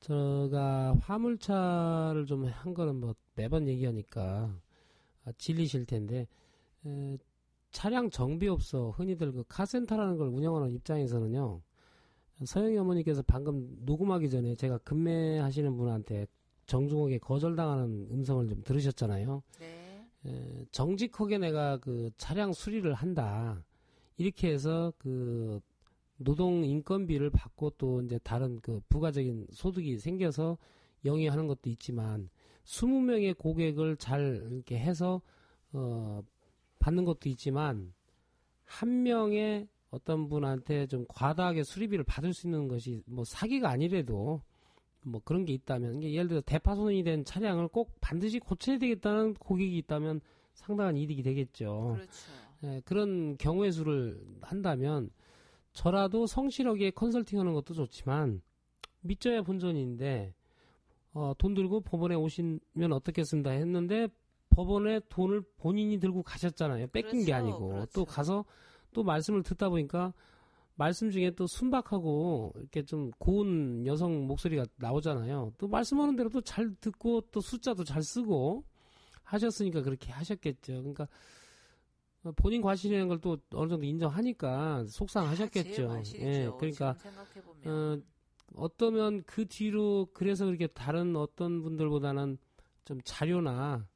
제가 0.00 0.96
화물차를 1.00 2.26
좀 2.26 2.44
한 2.46 2.74
거는 2.74 2.96
뭐 2.96 3.14
매번 3.34 3.68
얘기하니까 3.68 4.60
아, 5.24 5.32
질리실 5.38 5.86
텐데 5.86 6.26
에, 6.84 7.16
차량 7.70 8.10
정비 8.10 8.48
업소 8.48 8.90
흔히들 8.92 9.32
그 9.32 9.44
카센터라는 9.48 10.16
걸 10.18 10.28
운영하는 10.28 10.70
입장에서는요. 10.72 11.62
서영이 12.44 12.76
어머니께서 12.78 13.22
방금 13.22 13.76
녹음하기 13.80 14.28
전에 14.30 14.54
제가 14.54 14.78
금매하시는 14.78 15.76
분한테 15.76 16.26
정중하게 16.66 17.18
거절당하는 17.18 18.08
음성을 18.10 18.48
좀 18.48 18.62
들으셨잖아요. 18.64 19.42
네. 19.60 20.08
에, 20.26 20.64
정직하게 20.70 21.38
내가 21.38 21.78
그 21.78 22.10
차량 22.16 22.52
수리를 22.52 22.92
한다. 22.94 23.62
이렇게 24.16 24.50
해서 24.52 24.92
그 24.98 25.60
노동 26.16 26.64
인건비를 26.64 27.30
받고 27.30 27.70
또 27.70 28.00
이제 28.02 28.18
다른 28.22 28.60
그 28.60 28.80
부가적인 28.88 29.48
소득이 29.50 29.98
생겨서 29.98 30.58
영위하는 31.04 31.46
것도 31.46 31.68
있지만 31.70 32.30
20명의 32.64 33.36
고객을 33.36 33.96
잘 33.96 34.48
이렇게 34.50 34.78
해서 34.78 35.20
어 35.72 36.22
받는 36.78 37.04
것도 37.04 37.28
있지만 37.30 37.92
한 38.64 39.02
명의 39.02 39.68
어떤 39.94 40.28
분한테 40.28 40.86
좀 40.86 41.06
과다하게 41.08 41.62
수리비를 41.62 42.04
받을 42.04 42.34
수 42.34 42.46
있는 42.46 42.66
것이 42.68 43.02
뭐 43.06 43.24
사기가 43.24 43.70
아니래도 43.70 44.42
뭐 45.02 45.20
그런 45.24 45.44
게 45.44 45.52
있다면 45.52 46.02
예를 46.02 46.28
들어 46.28 46.40
대파손이 46.40 47.04
된 47.04 47.24
차량을 47.24 47.68
꼭 47.68 47.92
반드시 48.00 48.40
고쳐야 48.40 48.78
되겠다는 48.78 49.34
고객이 49.34 49.76
있다면 49.78 50.20
상당한 50.54 50.96
이득이 50.96 51.22
되겠죠. 51.22 51.92
그렇죠. 51.94 52.32
예, 52.64 52.80
그런 52.84 53.36
경우의 53.36 53.72
수를 53.72 54.20
한다면 54.40 55.10
저라도 55.72 56.26
성실하게 56.26 56.90
컨설팅하는 56.92 57.52
것도 57.52 57.74
좋지만 57.74 58.42
믿져야 59.02 59.42
본전인데 59.42 60.34
어, 61.12 61.34
돈 61.38 61.54
들고 61.54 61.80
법원에 61.82 62.14
오시면 62.14 62.92
어떻겠습니다 62.92 63.50
했는데 63.50 64.08
법원에 64.50 65.00
돈을 65.08 65.42
본인이 65.58 65.98
들고 65.98 66.22
가셨잖아요. 66.22 66.88
뺏긴 66.88 67.20
게 67.24 67.32
그렇죠, 67.32 67.34
아니고 67.34 67.68
그렇죠. 67.68 67.92
또 67.92 68.04
가서 68.04 68.44
또 68.94 69.02
말씀을 69.02 69.42
듣다 69.42 69.68
보니까 69.68 70.14
말씀 70.76 71.10
중에 71.10 71.30
또 71.32 71.46
순박하고 71.46 72.52
이렇게 72.56 72.82
좀 72.84 73.10
고운 73.18 73.86
여성 73.86 74.26
목소리가 74.26 74.64
나오잖아요. 74.76 75.52
또 75.58 75.68
말씀하는 75.68 76.16
대로 76.16 76.30
또 76.30 76.40
잘 76.40 76.74
듣고 76.80 77.20
또 77.30 77.40
숫자도 77.40 77.84
잘 77.84 78.02
쓰고 78.02 78.64
하셨으니까 79.22 79.82
그렇게 79.82 80.10
하셨겠죠. 80.12 80.72
그러니까 80.78 81.06
본인 82.36 82.62
과실이라는 82.62 83.06
걸 83.08 83.18
또 83.20 83.36
어느 83.54 83.68
정도 83.68 83.84
인정하니까 83.84 84.84
속상하셨겠죠. 84.86 85.82
예, 86.20 86.48
그러니까 86.58 86.96
어, 87.70 87.98
어떠면 88.56 89.22
그 89.26 89.46
뒤로 89.46 90.08
그래서 90.14 90.44
그렇게 90.46 90.66
다른 90.66 91.14
어떤 91.16 91.62
분들보다는 91.62 92.38
좀 92.84 92.98
자료나 93.04 93.86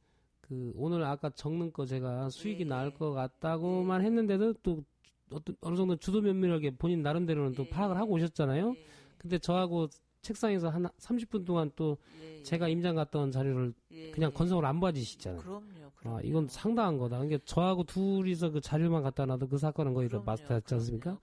그 0.48 0.72
오늘 0.76 1.02
아까 1.04 1.30
적는 1.30 1.72
거 1.72 1.84
제가 1.84 2.30
수익이 2.30 2.62
예, 2.62 2.64
나을 2.66 2.86
예. 2.86 2.90
것 2.90 3.12
같다고만 3.12 4.00
예. 4.00 4.06
했는데도 4.06 4.54
또 4.62 4.82
어떤 5.30 5.56
어느 5.60 5.76
정도 5.76 5.96
주도 5.96 6.22
면밀하게 6.22 6.76
본인 6.76 7.02
나름대로는 7.02 7.52
또 7.52 7.64
예. 7.64 7.68
파악을 7.68 7.96
하고 7.98 8.14
오셨잖아요. 8.14 8.74
예, 8.76 8.86
근데 9.18 9.38
저하고 9.38 9.88
책상에서 10.22 10.68
한 10.70 10.84
30분 10.98 11.44
동안 11.44 11.70
또 11.76 11.98
예, 12.22 12.38
예. 12.38 12.42
제가 12.42 12.68
임장 12.68 12.94
갔다 12.96 13.18
온 13.18 13.30
자료를 13.30 13.74
예, 13.90 14.10
그냥 14.10 14.30
예. 14.32 14.34
건성을 14.36 14.64
안 14.64 14.80
봐주시잖아요. 14.80 15.40
그럼요. 15.42 15.64
아, 15.84 15.90
그럼요. 15.96 16.20
이건 16.24 16.48
상당한 16.48 16.96
거다. 16.96 17.18
그러니까 17.18 17.40
저하고 17.44 17.84
둘이서 17.84 18.50
그 18.50 18.60
자료만 18.60 19.02
갖다 19.02 19.26
놔도 19.26 19.48
그 19.48 19.58
사건은 19.58 19.92
거의 19.92 20.08
다 20.08 20.12
그럼요, 20.12 20.24
마스터했지 20.24 20.74
않습니까? 20.74 21.18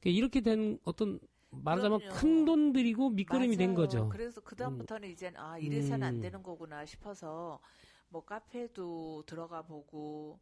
그러니까 0.00 0.18
이렇게 0.18 0.40
된 0.40 0.78
어떤 0.84 1.18
말하자면. 1.50 2.08
큰 2.10 2.44
돈 2.44 2.72
들이고 2.72 3.10
밑거름이 3.10 3.56
된 3.56 3.70
맞아요. 3.74 3.76
거죠. 3.88 4.08
그래서 4.08 4.40
그 4.40 4.54
다음부터는 4.54 5.08
이젠 5.10 5.34
아 5.36 5.58
이래서는 5.58 6.02
음. 6.02 6.04
안 6.06 6.20
되는 6.20 6.42
거구나 6.42 6.84
싶어서 6.86 7.58
뭐 8.08 8.24
카페도 8.24 9.24
들어가 9.26 9.62
보고 9.62 10.38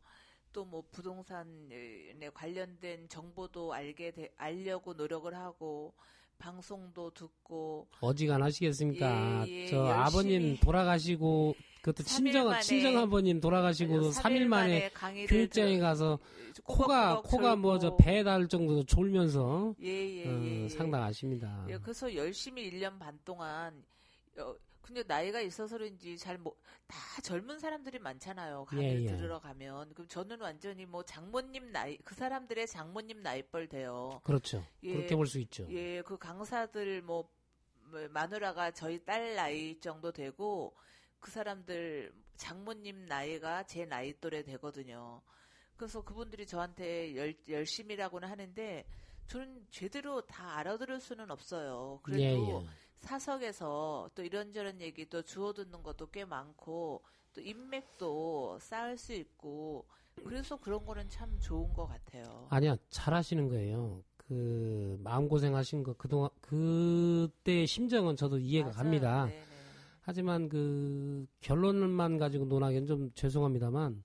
또 0.52 0.64
뭐 0.64 0.85
부동산에 0.92 2.30
관련된 2.33 3.09
정보도 3.09 3.73
알게 3.75 4.12
돼, 4.12 4.33
알려고 4.37 4.94
노력을 4.94 5.35
하고 5.35 5.92
방송도 6.38 7.11
듣고 7.11 7.88
어지간하시겠습니까? 8.00 9.47
예, 9.49 9.52
예, 9.62 9.66
저. 9.66 9.85
아버님 9.87 10.56
돌아가시고 10.59 11.54
그것도 11.83 12.04
친정 12.04 12.47
만에 12.49 12.61
친정 12.61 12.97
아버님 12.99 13.40
돌아가시고 13.40 14.11
3일 14.11 14.47
만에 14.47 14.90
교육장에 15.28 15.78
가서 15.78 16.18
코가 16.62 17.23
코가 17.23 17.56
뭐 17.56 17.78
저. 17.80 17.97
배에 17.97 18.23
닿을 18.23 18.47
정도로 18.49 18.85
졸면서 18.85 19.75
예, 19.83 19.88
예, 19.88 20.28
어, 20.28 20.40
예, 20.42 20.62
예. 20.64 20.68
상당하십니다. 20.68 21.66
예, 21.68 21.78
그래서 21.78 22.14
열심히 22.14 22.71
1년 22.71 22.99
반 22.99 23.18
동안 23.25 23.83
어, 24.38 24.54
근데 24.85 25.03
나이가 25.03 25.41
있어서 25.41 25.79
그런지 25.79 26.17
잘 26.19 26.38
뭐 26.38 26.55
다 26.87 26.97
젊은 27.23 27.59
사람들이 27.59 27.99
많잖아요. 27.99 28.67
강의를 28.67 29.00
예, 29.00 29.05
예. 29.05 29.07
들으러 29.07 29.41
가면 29.41 29.95
그럼 29.95 30.07
저는 30.09 30.41
완전히 30.41 30.85
뭐 30.85 31.03
장모님 31.03 31.73
나이 31.73 31.97
그 31.99 32.14
사람들의 32.14 32.67
장모님 32.67 33.23
나이뻘 33.23 33.69
돼요. 33.69 34.21
그렇죠. 34.25 34.64
예, 34.83 34.93
그렇게 34.93 35.17
볼 35.17 35.26
수 35.26 35.38
있죠. 35.41 35.67
예, 35.71 36.03
그 36.03 36.19
강사들 36.19 37.03
뭐, 37.03 37.29
뭐 37.91 38.09
마누라가 38.11 38.71
저희 38.71 39.03
딸 39.05 39.35
나이 39.35 39.79
정도 39.81 40.12
되고 40.12 40.75
그 41.21 41.31
사람들 41.31 42.12
장모님 42.37 43.07
나이가 43.07 43.62
제 43.64 43.87
나이 43.87 44.12
또래 44.21 44.43
되거든요. 44.43 45.23
그래서 45.76 46.03
그분들이 46.03 46.47
저한테 46.47 47.17
열, 47.17 47.35
열심이라고는 47.49 48.29
하는데 48.29 48.85
저는 49.26 49.67
제대로 49.71 50.21
다 50.21 50.59
알아들을 50.59 51.00
수는 51.00 51.31
없어요. 51.31 52.00
그래도 52.03 52.23
예, 52.23 52.35
예. 52.37 52.69
사석에서 53.04 54.11
또 54.14 54.23
이런저런 54.23 54.80
얘기 54.80 55.08
또 55.08 55.23
주워 55.23 55.52
듣는 55.52 55.82
것도 55.82 56.06
꽤 56.11 56.25
많고 56.25 57.02
또 57.34 57.40
인맥도 57.40 58.58
쌓을 58.61 58.96
수 58.96 59.12
있고 59.12 59.87
그래서 60.25 60.56
그런 60.56 60.84
거는 60.87 61.08
참 61.11 61.38
좋은 61.40 61.73
것 61.75 61.87
같아요. 61.87 62.46
아니야, 62.50 62.76
잘하시는 62.88 63.49
거예요. 63.49 64.02
그 64.16 64.99
마음 65.02 65.28
고생 65.28 65.54
하신 65.54 65.82
거 65.82 65.92
그동안 65.94 66.30
그때의 66.40 67.66
심정은 67.66 68.16
저도 68.16 68.38
이해가 68.38 68.68
맞아요. 68.68 68.76
갑니다. 68.76 69.26
네네. 69.26 69.44
하지만 70.00 70.49
그 70.49 71.26
결론만 71.40 72.18
가지고 72.18 72.46
논하기는 72.46 72.87
좀 72.87 73.11
죄송합니다만 73.14 74.02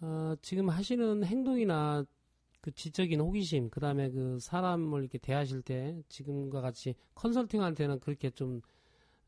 어, 0.00 0.34
지금 0.42 0.68
하시는 0.68 1.24
행동이나 1.24 2.04
그 2.62 2.70
지적인 2.72 3.20
호기심 3.20 3.70
그 3.70 3.80
다음에 3.80 4.10
그 4.10 4.38
사람을 4.38 5.02
이렇게 5.02 5.18
대하실 5.18 5.62
때 5.62 6.00
지금과 6.08 6.60
같이 6.60 6.94
컨설팅한테는 7.16 7.98
그렇게 8.00 8.30
좀 8.30 8.62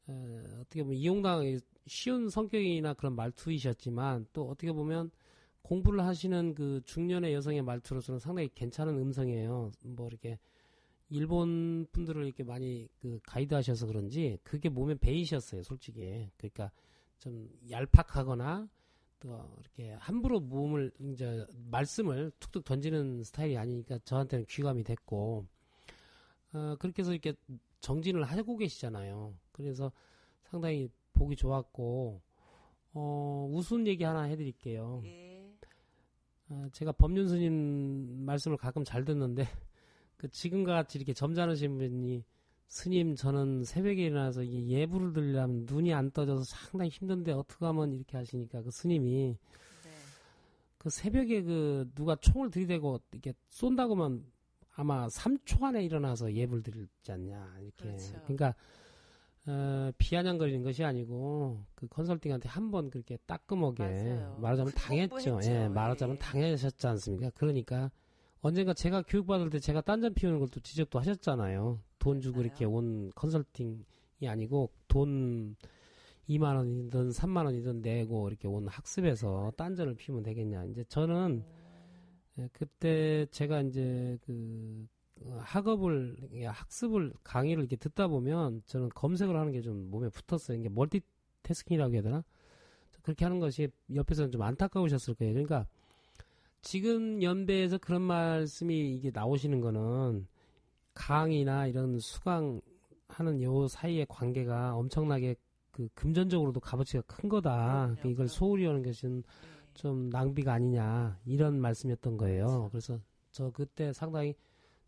에, 0.08 0.12
어떻게 0.60 0.82
보면 0.82 0.96
이용당하기 0.96 1.58
쉬운 1.86 2.30
성격이나 2.30 2.94
그런 2.94 3.14
말투이셨지만 3.16 4.28
또 4.32 4.48
어떻게 4.48 4.72
보면 4.72 5.10
공부를 5.62 6.04
하시는 6.04 6.54
그 6.54 6.80
중년의 6.84 7.34
여성의 7.34 7.62
말투로서는 7.62 8.20
상당히 8.20 8.48
괜찮은 8.54 8.98
음성이에요. 8.98 9.72
뭐 9.84 10.06
이렇게 10.06 10.38
일본 11.10 11.86
분들을 11.90 12.24
이렇게 12.24 12.44
많이 12.44 12.88
그 13.00 13.18
가이드 13.26 13.52
하셔서 13.52 13.86
그런지 13.86 14.38
그게 14.44 14.68
몸에 14.68 14.94
배이셨어요, 14.94 15.62
솔직히. 15.62 16.30
그러니까 16.36 16.70
좀 17.18 17.48
얄팍하거나 17.68 18.68
또 19.24 19.56
이렇게 19.58 19.92
함부로 19.94 20.38
몸을 20.38 20.92
이제 21.00 21.46
말씀을 21.70 22.30
툭툭 22.38 22.64
던지는 22.64 23.22
스타일이 23.22 23.56
아니니까 23.56 23.98
저한테는 24.04 24.44
귀감이 24.46 24.84
됐고 24.84 25.46
어, 26.52 26.76
그렇게 26.78 27.00
해서 27.00 27.12
이렇게 27.12 27.32
정진을 27.80 28.22
하고 28.22 28.58
계시잖아요. 28.58 29.34
그래서 29.50 29.90
상당히 30.42 30.90
보기 31.14 31.36
좋았고 31.36 32.20
어, 32.92 33.48
우스운 33.50 33.86
얘기 33.86 34.04
하나 34.04 34.22
해드릴게요. 34.24 35.00
예. 35.06 35.50
어, 36.50 36.66
제가 36.72 36.92
법륜 36.92 37.26
스님 37.26 38.26
말씀을 38.26 38.58
가끔 38.58 38.84
잘 38.84 39.06
듣는데 39.06 39.44
그 40.18 40.28
지금과 40.28 40.74
같이 40.74 40.98
이렇게 40.98 41.14
점잖으신 41.14 41.78
분이 41.78 42.24
스님 42.68 43.14
저는 43.14 43.64
새벽에 43.64 44.04
일어나서 44.06 44.42
이게 44.42 44.66
예불을 44.80 45.12
들려면 45.12 45.64
눈이 45.68 45.92
안 45.94 46.10
떠져서 46.10 46.44
상당히 46.44 46.90
힘든데 46.90 47.32
어떻게 47.32 47.64
하면 47.64 47.92
이렇게 47.92 48.16
하시니까 48.16 48.62
그 48.62 48.70
스님이 48.70 49.36
네. 49.84 49.90
그 50.78 50.90
새벽에 50.90 51.42
그 51.42 51.88
누가 51.94 52.16
총을 52.16 52.50
들이대고 52.50 53.00
이렇게 53.12 53.32
쏜다고만 53.50 54.24
아마 54.76 55.06
3초 55.06 55.62
안에 55.62 55.84
일어나서 55.84 56.32
예불 56.34 56.62
드리지 56.64 57.12
않냐 57.12 57.56
이렇게 57.60 57.84
그렇죠. 57.84 58.14
러니까 58.26 58.54
어, 59.46 59.90
비아냥거리는 59.98 60.62
것이 60.64 60.82
아니고 60.82 61.60
그 61.76 61.86
컨설팅한테 61.86 62.48
한 62.48 62.70
번 62.72 62.90
그렇게 62.90 63.18
따끔하게 63.26 63.82
맞아요. 63.84 64.38
말하자면 64.40 64.72
큰 64.72 64.78
당했죠. 64.80 65.40
예, 65.44 65.68
말하자면 65.68 66.16
예. 66.16 66.18
당하셨지 66.18 66.86
않습니까? 66.88 67.30
그러니까 67.36 67.90
언젠가 68.40 68.74
제가 68.74 69.02
교육받을 69.02 69.50
때 69.50 69.58
제가 69.60 69.80
딴 69.82 70.00
점 70.00 70.12
피우는 70.14 70.38
걸 70.40 70.48
또 70.48 70.60
지적도 70.60 70.98
하셨잖아요. 70.98 71.78
돈 72.04 72.20
주고 72.20 72.36
맞아요. 72.36 72.46
이렇게 72.46 72.66
온 72.66 73.10
컨설팅이 73.14 74.28
아니고 74.28 74.70
돈 74.88 75.56
2만 76.28 76.54
원이든 76.54 77.08
3만 77.08 77.46
원이든 77.46 77.80
내고 77.80 78.28
이렇게 78.28 78.46
온 78.46 78.68
학습에서 78.68 79.52
딴전을 79.56 79.94
피우면 79.94 80.22
되겠냐. 80.22 80.66
이제 80.66 80.84
저는 80.84 81.42
예, 82.38 82.48
그때 82.52 83.26
제가 83.30 83.62
이제 83.62 84.18
그 84.26 84.86
어, 85.22 85.38
학업을 85.40 86.16
예, 86.34 86.44
학습을 86.44 87.14
강의를 87.22 87.62
이렇게 87.62 87.76
듣다 87.76 88.08
보면 88.08 88.62
저는 88.66 88.90
검색을 88.90 89.34
하는 89.34 89.50
게 89.52 89.62
좀 89.62 89.90
몸에 89.90 90.10
붙었어요. 90.10 90.58
이게 90.58 90.68
멀티태스킹이라고 90.68 91.94
해야 91.94 92.02
되나? 92.02 92.22
그렇게 93.00 93.24
하는 93.24 93.38
것이 93.40 93.68
옆에서는 93.94 94.30
좀 94.30 94.42
안타까우셨을 94.42 95.14
거예요. 95.14 95.32
그러니까 95.32 95.66
지금 96.60 97.22
연배에서 97.22 97.78
그런 97.78 98.02
말씀이 98.02 98.94
이게 98.94 99.10
나오시는 99.12 99.60
거는 99.62 100.26
강의나 100.94 101.66
이런 101.66 101.98
수강 101.98 102.60
하는 103.08 103.42
요 103.42 103.68
사이의 103.68 104.06
관계가 104.08 104.74
엄청나게 104.76 105.36
그 105.70 105.88
금전적으로도 105.94 106.60
값어치가 106.60 107.02
큰 107.06 107.28
거다. 107.28 107.94
그러니까 107.96 108.08
이걸. 108.08 108.28
소홀히 108.28 108.64
하는 108.64 108.82
것은 108.82 109.22
네. 109.22 109.28
좀 109.74 110.08
낭비가 110.08 110.52
아니냐 110.52 111.18
이런 111.26 111.60
말씀이었던 111.60 112.16
거예요. 112.16 112.46
그렇죠. 112.46 112.68
그래서 112.70 113.00
저 113.32 113.50
그때 113.50 113.92
상당히 113.92 114.34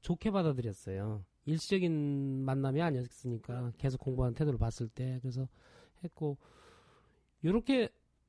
좋게 0.00 0.30
받아들였어요. 0.30 1.24
일시적인 1.44 2.44
만남이 2.44 2.80
아니었으니까. 2.80 3.72
계속 3.78 3.98
공부하는 4.00 4.34
태도를 4.34 4.58
봤을 4.58 4.88
때 4.88 5.18
그래서 5.22 5.48
했고 6.04 6.36
요렇게 7.44 7.88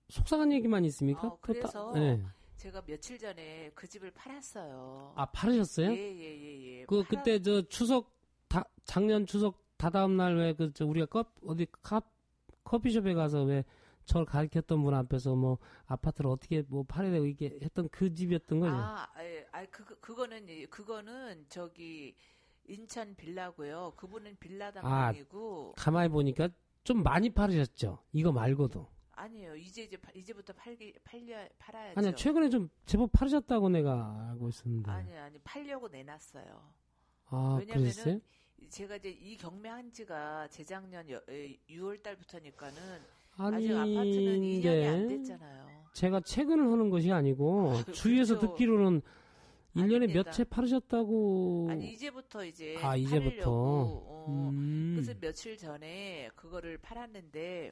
속상한 0.09 0.51
얘기만 0.53 0.85
있습니까? 0.85 1.27
어, 1.27 1.37
그래서 1.41 1.91
네. 1.93 2.23
제가 2.57 2.81
며칠 2.81 3.17
전에 3.19 3.71
그 3.75 3.87
집을 3.87 4.11
팔았어요. 4.11 5.13
아 5.15 5.25
팔으셨어요? 5.27 5.91
예예예 5.91 6.79
예, 6.81 6.85
그 6.85 7.03
팔아- 7.03 7.07
그때 7.07 7.41
저 7.41 7.61
추석 7.63 8.11
다 8.47 8.63
작년 8.83 9.25
추석 9.25 9.63
다다음 9.77 10.17
날 10.17 10.35
왜그저 10.35 10.85
우리가 10.85 11.05
컵 11.05 11.35
어디 11.45 11.67
컵 11.83 12.11
커피숍에 12.63 13.13
가서 13.13 13.43
왜 13.43 13.63
저를 14.05 14.25
가르쳤던 14.25 14.81
분 14.81 14.93
앞에서 14.95 15.35
뭐 15.35 15.59
아파트를 15.85 16.29
어떻게 16.31 16.63
뭐 16.67 16.83
팔아야 16.83 17.11
되고 17.11 17.25
이게 17.25 17.59
했던 17.61 17.89
그 17.89 18.13
집이었던 18.13 18.59
거죠. 18.59 18.73
아, 18.73 19.07
예, 19.19 19.45
아, 19.51 19.65
그 19.69 19.83
그거는 19.99 20.47
이- 20.49 20.65
그거는 20.65 21.45
저기 21.49 22.15
인천 22.67 23.15
빌라고요. 23.15 23.93
그분은 23.97 24.37
빌라 24.39 24.67
아, 24.67 24.71
담당이고 24.71 25.73
가만히 25.77 26.09
보니까 26.09 26.49
좀 26.83 27.03
많이 27.03 27.29
팔으셨죠. 27.29 27.99
이거 28.13 28.31
말고도. 28.31 28.87
아니에요. 29.17 29.55
이제 29.55 29.83
이제 29.83 29.97
파- 29.97 30.11
이제부터 30.13 30.53
팔기 30.53 30.93
팔려 31.03 31.47
팔아야죠. 31.57 31.99
아니 31.99 32.15
최근에 32.15 32.49
좀 32.49 32.69
제법 32.85 33.11
팔으셨다고 33.11 33.69
내가 33.69 34.29
알고 34.31 34.49
있었는데. 34.49 34.91
아니 34.91 35.11
아니 35.17 35.39
팔려고 35.39 35.87
내놨어요. 35.87 36.73
아 37.29 37.57
왜냐면은 37.59 37.81
그랬어요? 37.91 38.19
제가 38.69 38.95
이제 38.97 39.09
이 39.09 39.35
경매한 39.37 39.91
지가 39.91 40.47
재작년 40.49 41.09
여, 41.09 41.19
6월 41.69 42.01
달부터니까는 42.03 42.77
아니 43.37 43.55
아직 43.57 43.71
아파트는 43.75 44.39
2년이 44.41 44.87
안 44.87 44.97
근데 45.07 45.17
됐잖아요. 45.17 45.67
제가 45.93 46.21
최근을 46.21 46.71
하는 46.71 46.89
것이 46.89 47.11
아니고 47.11 47.71
아유, 47.71 47.83
주위에서 47.93 48.37
그렇죠. 48.37 48.53
듣기로는 48.53 49.01
1년에 49.75 49.95
아닙니다. 49.97 50.23
몇채 50.25 50.43
팔으셨다고. 50.45 51.67
아니 51.69 51.91
이제부터 51.93 52.43
이제 52.45 52.77
아, 52.81 52.95
이제부터. 52.95 53.29
팔려고, 53.29 54.03
어, 54.07 54.49
음. 54.51 54.93
그래서 54.95 55.13
며칠 55.19 55.55
전에 55.57 56.29
그거를 56.35 56.77
팔았는데 56.79 57.71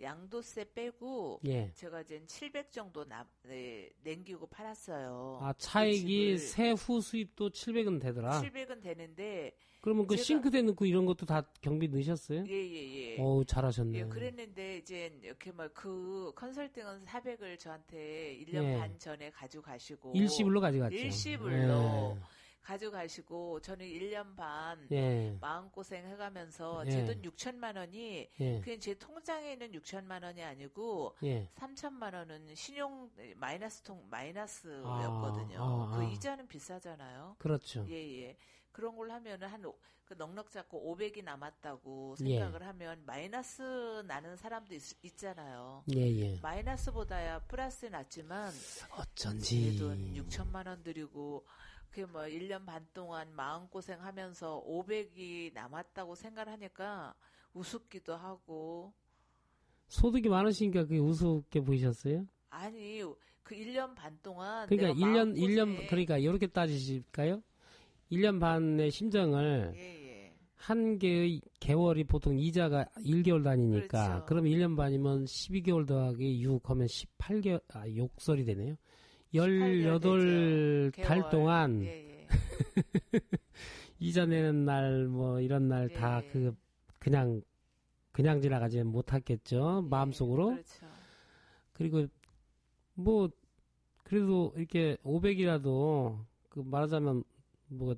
양도세 0.00 0.72
빼고 0.74 1.40
예. 1.46 1.70
제가 1.74 2.00
이제 2.00 2.20
700 2.26 2.72
정도 2.72 3.04
남, 3.04 3.26
네, 3.44 3.90
남기고 4.02 4.46
팔았어요. 4.48 5.38
아그 5.40 5.92
집을. 5.92 6.38
세후 6.38 7.00
수입도 7.00 7.50
700은 7.50 8.00
되더라. 8.00 8.40
700은 8.42 8.82
되는데 8.82 9.52
그러면 9.80 10.06
그 10.06 10.16
제가- 10.16 10.22
싱크대 10.24 10.62
넣고 10.62 10.86
이런 10.86 11.04
것도 11.06 11.26
다 11.26 11.42
경비 11.60 11.88
넣으셨어요? 11.88 12.44
예예예. 12.46 13.20
어우 13.20 13.44
잘하셨네. 13.44 13.98
예, 13.98 14.04
그랬는데 14.06 14.78
이제 14.78 15.16
이렇게 15.22 15.52
막 15.52 15.72
그 15.74 16.32
컨설팅은 16.34 17.04
400을 17.04 17.58
저한테 17.58 18.36
1년 18.40 18.64
예. 18.64 18.78
반 18.78 18.98
전에 18.98 19.30
가져가시고 19.30 20.12
일시불로 20.14 20.60
가져갔죠. 20.60 20.96
일시불로 20.96 22.16
가져가시고 22.64 23.60
저는 23.60 23.86
1년 23.86 24.34
반 24.36 24.86
예. 24.90 25.36
마음고생 25.40 26.06
해가면서 26.08 26.82
예. 26.86 26.90
제돈 26.90 27.22
6천만 27.22 27.76
원이 27.76 28.28
예. 28.40 28.60
그냥 28.60 28.80
제 28.80 28.94
통장에 28.94 29.52
있는 29.52 29.70
6천만 29.72 30.22
원이 30.24 30.42
아니고 30.42 31.14
예. 31.22 31.48
3천만 31.56 32.14
원은 32.14 32.54
신용 32.54 33.10
마이너스 33.36 33.82
통 33.82 34.02
마이너스였거든요. 34.10 35.58
아, 35.62 35.92
아, 35.92 35.96
그 35.96 36.02
아. 36.02 36.08
이자는 36.08 36.48
비싸잖아요. 36.48 37.36
그렇죠. 37.38 37.86
예, 37.88 38.22
예. 38.22 38.36
그런 38.72 38.96
걸 38.96 39.10
하면은 39.10 39.46
한, 39.46 39.64
오- 39.66 39.78
그 40.04 40.14
넉넉 40.14 40.50
잡고 40.50 40.94
500이 40.96 41.22
남았다고 41.24 42.16
예. 42.20 42.38
생각을 42.38 42.66
하면 42.66 43.02
마이너스 43.06 43.62
나는 44.06 44.36
사람도 44.36 44.74
있, 44.74 45.16
잖아요 45.16 45.82
예, 45.94 46.00
예. 46.00 46.38
마이너스보다야 46.42 47.40
플러스 47.46 47.86
낫지만 47.86 48.52
어쩐지. 48.98 49.72
제돈 49.78 50.14
6천만 50.14 50.66
원 50.66 50.82
드리고 50.82 51.46
그게 51.94 52.06
뭐 52.06 52.22
1년 52.22 52.66
반 52.66 52.84
동안 52.92 53.32
마음고생 53.36 54.00
하면서 54.00 54.60
500이 54.66 55.52
남았다고 55.54 56.16
생각하니까 56.16 57.14
우습기도 57.52 58.16
하고 58.16 58.92
소득이 59.86 60.28
많으시니까 60.28 60.82
그게 60.82 60.98
우습게 60.98 61.60
보이셨어요? 61.60 62.26
아니 62.50 63.00
그 63.44 63.54
1년 63.54 63.94
반 63.94 64.18
동안 64.24 64.66
그러니까 64.66 64.88
내가 64.88 64.98
1년, 65.06 65.38
일년 65.38 65.68
마음고생- 65.76 65.88
그러니까 65.88 66.18
이렇게 66.18 66.48
따지실까요? 66.48 67.40
1년 68.10 68.40
반의 68.40 68.90
심정을 68.90 69.72
예, 69.76 69.80
예. 69.80 70.34
한 70.56 70.98
개의 70.98 71.40
개월이 71.60 72.04
보통 72.04 72.36
이자가 72.40 72.86
1개월 73.06 73.44
단위니까 73.44 74.08
그렇죠. 74.08 74.26
그럼 74.26 74.44
1년 74.46 74.76
반이면 74.76 75.26
12개월 75.26 75.86
더하기 75.86 76.42
6 76.42 76.68
하면 76.70 76.86
18개월 76.88 77.62
아 77.68 77.88
욕설이 77.88 78.44
되네요. 78.46 78.74
18개월 79.34 80.90
18달 80.92 80.92
개월. 80.92 81.30
동안 81.30 81.82
예, 81.84 81.88
예. 81.88 82.26
이자 83.98 84.26
내는 84.26 84.64
날 84.64 85.08
뭐 85.08 85.40
이런 85.40 85.68
날다 85.68 86.22
예. 86.24 86.28
그 86.30 86.54
그냥 86.98 87.42
그냥 88.12 88.40
지나가지 88.40 88.82
못했겠죠 88.82 89.86
마음속으로 89.90 90.50
그렇죠. 90.50 90.86
그리고 91.72 92.06
뭐 92.94 93.28
그래도 94.04 94.52
이렇게 94.56 94.96
500이라도 95.04 96.18
그 96.48 96.60
말하자면 96.60 97.24
뭐 97.68 97.94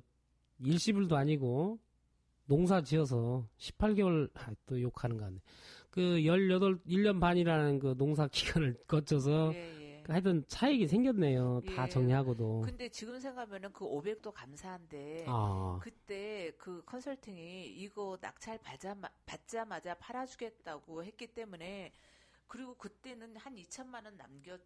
일시불도 0.59 1.15
아니고 1.15 1.77
농사 2.45 2.81
지어서 2.81 3.45
18개월 3.57 4.29
아, 4.35 4.51
또 4.65 4.81
욕하는 4.81 5.17
거 5.17 5.25
같네. 5.25 5.37
그 5.91 6.23
18, 6.23 6.77
1년 6.87 7.19
반이라는 7.19 7.79
그 7.79 7.93
농사 7.97 8.27
기간을 8.31 8.77
거쳐서 8.87 9.51
예, 9.53 9.81
예. 9.81 9.86
하여튼 10.07 10.43
차익이 10.47 10.87
생겼네요. 10.87 11.61
다 11.75 11.85
예. 11.85 11.89
정리하고도. 11.89 12.61
근데 12.61 12.89
지금 12.89 13.19
생각하면은 13.19 13.73
그 13.73 13.85
500도 13.85 14.31
감사한데 14.33 15.25
아, 15.27 15.79
그때 15.81 16.51
그 16.57 16.81
컨설팅이 16.85 17.67
이거 17.67 18.17
낙찰 18.21 18.57
받자마, 18.59 19.09
받자마자 19.25 19.95
팔아주겠다고 19.95 21.03
했기 21.03 21.27
때문에 21.27 21.93
그리고 22.47 22.75
그때는 22.75 23.35
한 23.37 23.55
2천만 23.55 24.05
원 24.05 24.17
남겨 24.17 24.57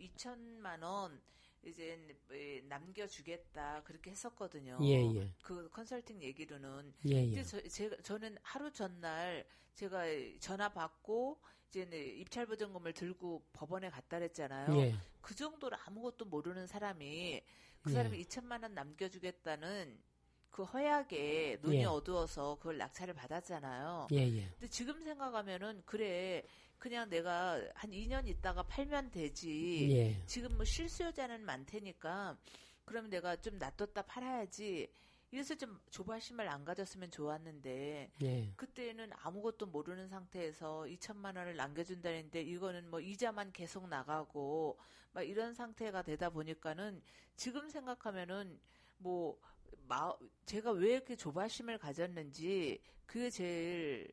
2천만 0.00 0.82
원 0.82 1.20
이제 1.64 1.98
에, 2.30 2.60
남겨주겠다 2.62 3.82
그렇게 3.84 4.10
했었거든요. 4.10 4.78
예, 4.82 5.04
예. 5.14 5.32
그 5.42 5.68
컨설팅 5.70 6.22
얘기로는 6.22 6.94
예, 7.06 7.16
예. 7.16 7.26
근데 7.26 7.44
저, 7.44 7.60
제가, 7.60 7.96
저는 8.02 8.36
하루 8.42 8.72
전날 8.72 9.46
제가 9.74 10.04
전화 10.40 10.68
받고 10.68 11.40
이제 11.68 11.84
네, 11.84 11.98
입찰 11.98 12.46
보증금을 12.46 12.92
들고 12.94 13.44
법원에 13.52 13.90
갔다 13.90 14.18
그랬잖아요. 14.18 14.76
예. 14.78 14.94
그 15.20 15.34
정도로 15.34 15.76
아무것도 15.84 16.24
모르는 16.24 16.66
사람이 16.66 17.42
그 17.82 17.90
예. 17.90 17.94
사람이 17.94 18.24
2천만 18.24 18.62
원 18.62 18.74
남겨주겠다는 18.74 19.98
그 20.50 20.64
허약에 20.64 21.58
눈이 21.62 21.80
예. 21.80 21.84
어두워서 21.84 22.56
그걸 22.56 22.78
낙찰을 22.78 23.14
받았잖아요. 23.14 24.08
예, 24.12 24.16
예. 24.16 24.48
근데 24.52 24.68
지금 24.68 25.02
생각하면은 25.04 25.82
그래 25.84 26.42
그냥 26.78 27.08
내가 27.10 27.60
한 27.74 27.90
2년 27.90 28.26
있다가 28.28 28.62
팔면 28.62 29.10
되지. 29.10 29.88
예. 29.90 30.26
지금 30.26 30.56
뭐 30.56 30.64
실수요자는 30.64 31.44
많테니까 31.44 32.36
그러면 32.84 33.10
내가 33.10 33.36
좀 33.36 33.58
놔뒀다 33.58 34.02
팔아야지 34.02 34.88
이래서 35.30 35.54
좀 35.54 35.78
조바심을 35.90 36.48
안 36.48 36.64
가졌으면 36.64 37.10
좋았는데 37.10 38.12
예. 38.22 38.52
그때는 38.56 39.10
아무것도 39.14 39.66
모르는 39.66 40.08
상태에서 40.08 40.84
2천만 40.84 41.36
원을 41.36 41.56
남겨준다는데 41.56 42.42
이거는 42.42 42.88
뭐 42.88 43.00
이자만 43.00 43.52
계속 43.52 43.88
나가고 43.88 44.78
막 45.12 45.22
이런 45.22 45.52
상태가 45.52 46.02
되다 46.02 46.30
보니까는 46.30 47.02
지금 47.36 47.68
생각하면은 47.68 48.58
뭐 48.96 49.38
마, 49.86 50.12
제가 50.46 50.70
왜 50.72 50.92
이렇게 50.92 51.14
조바심을 51.14 51.78
가졌는지 51.78 52.80
그게 53.04 53.28
제일 53.28 54.10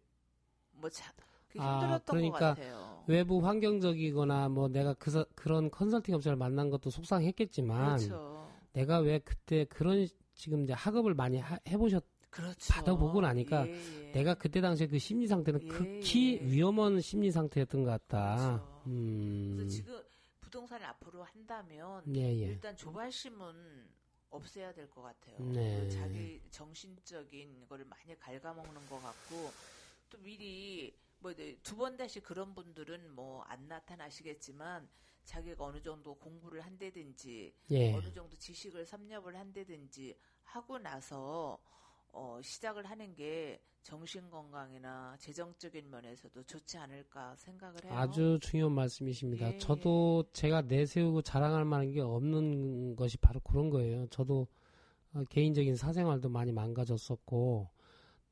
뭐 0.71 0.89
자, 0.89 1.13
힘들었던 1.60 2.04
그러니까 2.06 2.39
것 2.39 2.46
같아요. 2.62 3.04
외부 3.08 3.46
환경적이거나 3.46 4.50
뭐 4.50 4.68
내가 4.68 4.94
그, 4.96 5.12
사- 5.12 5.26
그런 5.36 5.70
컨설팅 5.70 6.15
업체를 6.15 6.36
만난 6.38 6.70
것도 6.70 6.89
속상했겠지만 6.89 7.98
그렇죠. 7.98 8.50
내가 8.74 9.00
왜 9.00 9.20
그때 9.20 9.65
그런 9.65 10.08
지금 10.34 10.63
이제 10.63 10.74
학업을 10.74 11.13
많이 11.13 11.38
하- 11.39 11.60
해보셨 11.68 12.04
그렇죠. 12.30 12.74
받아보고 12.74 13.22
나니까 13.22 13.65
예, 13.68 13.72
예. 14.08 14.12
내가 14.12 14.34
그때 14.34 14.60
당시에 14.60 14.88
그 14.88 15.00
심리 15.00 15.26
상태는 15.28 15.62
예, 15.63 15.68
극히 15.70 16.38
예. 16.41 16.46
위험한 16.46 17.00
심리 17.00 17.32
상태였던 17.32 17.86
것 17.86 17.91
같다. 17.91 18.36
그렇죠. 18.36 18.84
음. 18.88 19.54
그래서 19.56 19.70
지금 19.72 20.02
부동산을 20.41 20.86
앞으로 20.88 21.24
한다면 21.24 22.02
예, 22.13 22.22
예. 22.24 22.46
일단 22.48 22.76
조바심은 22.76 23.54
없애야 24.32 24.74
될 24.74 24.89
것 24.89 25.02
같아요. 25.04 25.38
네. 25.54 25.80
그 25.80 25.89
자기 25.91 26.41
정신적인 26.52 27.65
거를 27.70 27.86
많이 27.86 28.18
갉아먹는 28.20 28.74
것 28.89 29.02
같고 29.02 29.52
또 30.10 30.18
미리 30.18 30.94
뭐 31.25 31.33
두 31.63 31.75
번 31.75 31.97
다시 31.97 32.19
그런 32.19 32.53
분들은 32.53 33.11
뭐 33.15 33.43
안 33.47 33.67
나타나시겠지만 33.67 34.88
자기가 35.23 35.63
어느 35.65 35.81
정도 35.81 36.13
공부를 36.15 36.61
한다든지 36.61 37.53
예. 37.71 37.93
어느 37.93 38.11
정도 38.11 38.38
지식을 38.38 38.85
섭렵을 38.85 39.35
한다든지 39.35 40.15
하고 40.43 40.77
나서 40.77 41.57
어, 42.13 42.39
시작을 42.43 42.85
하는 42.85 43.13
게 43.15 43.59
정신 43.81 44.29
건강이나 44.29 45.15
재정적인 45.19 45.89
면에서도 45.89 46.43
좋지 46.43 46.77
않을까 46.77 47.35
생각을 47.35 47.83
해요. 47.85 47.93
아주 47.93 48.39
중요한 48.41 48.73
말씀이십니다. 48.73 49.53
예, 49.53 49.57
저도 49.57 50.25
제가 50.33 50.61
내세우고 50.63 51.21
자랑할 51.23 51.65
만한 51.65 51.91
게 51.91 52.01
없는 52.01 52.95
것이 52.95 53.17
바로 53.17 53.39
그런 53.41 53.69
거예요. 53.69 54.07
저도 54.07 54.47
어, 55.13 55.23
개인적인 55.29 55.75
사생활도 55.75 56.29
많이 56.29 56.51
망가졌었고 56.51 57.69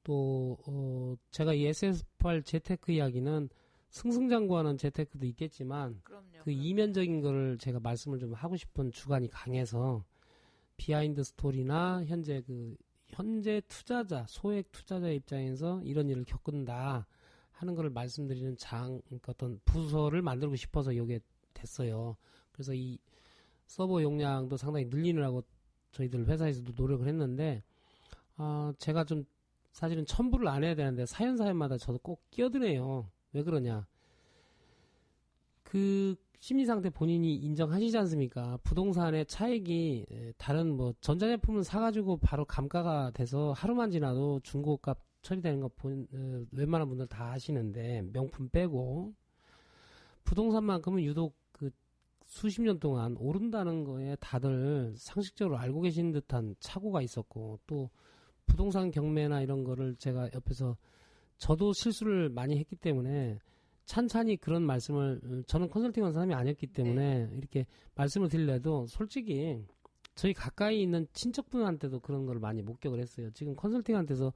또 0.04 0.58
어, 0.68 1.16
제가 1.32 1.54
이 1.54 1.70
SS8 1.70 2.46
재테크 2.46 2.92
이야기는 2.92 3.50
승승장구하는 3.90 4.78
재테크도 4.78 5.26
있겠지만 5.28 6.02
그럼요. 6.04 6.40
그. 6.44 6.52
이면적인 6.52 7.22
거를 7.22 7.58
제가 7.58 7.80
말씀을 7.80 8.20
좀 8.20 8.34
하고 8.34 8.58
싶은 8.58 8.92
주관이 8.92 9.30
강해서 9.30 10.04
behind 10.78 11.24
story나 11.24 12.04
현재 12.06 12.42
그 12.42 12.76
현재 13.08 13.62
투자자 13.68 14.26
소액 14.28 14.72
투자자 14.72 15.10
입장에서 15.10 15.82
이런 15.84 16.10
일을 16.10 16.26
겪는다 16.26 17.06
하는 17.52 17.76
거를 17.76 17.92
말씀드리는 17.92 18.58
장 18.58 19.00
그러니까 19.06 19.32
어떤 19.32 19.60
부서를 19.66 20.24
만들고 20.24 20.56
싶어서 20.56 20.92
이게 20.92 21.20
됐어요. 21.54 22.18
그래서 22.52 22.74
이 22.74 22.98
서버 23.68 24.02
용량도 24.02 24.58
상당히 24.58 24.86
늘리느라고 24.86 25.44
저희들 25.92 26.28
회사에서도 26.28 26.74
노력을 26.76 27.08
했는데 27.08 27.64
아 28.36 28.74
제가 28.80 29.04
좀 29.04 29.26
사실은 29.74 30.06
첨부를 30.06 30.48
안 30.48 30.64
해야 30.64 30.76
되는데 30.76 31.06
사연 31.06 31.36
사연마다 31.36 31.78
저도 31.78 31.98
꼭 31.98 32.22
끼어드네요. 32.30 33.10
왜 33.34 33.44
그러냐? 33.44 33.86
그 35.64 36.16
심리 36.40 36.66
상태 36.66 36.90
본인이 36.90 37.36
인정하시지 37.36 37.98
않습니까? 37.98 38.58
부동산의 38.64 39.26
차익이 39.26 40.06
에, 40.12 40.34
다른 40.38 40.78
뭐 40.78 40.94
전자제품을 41.02 41.64
사가지고 41.64 42.18
바로 42.18 42.46
감가가 42.46 43.12
돼서 43.12 43.52
하루만 43.54 43.90
지나도 43.90 44.42
중고값 44.44 45.00
처리되는 45.24 45.62
거 45.62 45.70
본, 45.70 46.08
어, 46.14 46.46
웬만한 46.52 46.88
분들 46.88 47.08
다 47.08 47.32
아시는데 47.32 48.04
명품 48.14 48.50
빼고 48.50 49.14
부동산만큼은 50.24 51.02
유독 51.04 51.36
그 51.52 51.72
수십 52.26 52.62
년 52.62 52.80
동안 52.80 53.16
오른다는 53.18 53.86
거에 53.86 54.18
다들 54.20 54.94
상식적으로 54.98 55.58
알고 55.58 55.82
계신 55.82 56.12
듯한 56.12 56.56
착오가 56.60 57.02
있었고 57.02 57.60
또 57.66 57.90
부동산 58.46 58.92
경매나 58.92 59.42
이런 59.42 59.64
거를 59.64 59.96
제가 59.96 60.30
옆에서 60.34 60.78
저도 61.38 61.74
실수를 61.74 62.30
많이 62.30 62.58
했기 62.58 62.76
때문에 62.76 63.40
찬찬히 63.86 64.38
그런 64.38 64.64
말씀을 64.64 65.22
어, 65.24 65.42
저는 65.48 65.70
컨설팅한 65.70 66.14
사람이 66.14 66.34
아니었기 66.34 66.68
때문에 66.68 67.30
이렇게 67.34 67.66
말씀을 67.96 68.30
드리려도 68.30 68.88
솔직히 68.88 69.66
저희 70.16 70.34
가까이 70.34 70.82
있는 70.82 71.08
친척분한테도 71.14 72.00
그런 72.00 72.26
걸 72.26 72.40
많이 72.40 72.62
목격을 72.62 73.00
했어요. 73.00 73.30
지금 73.32 73.56
컨설팅한테서 73.56 74.32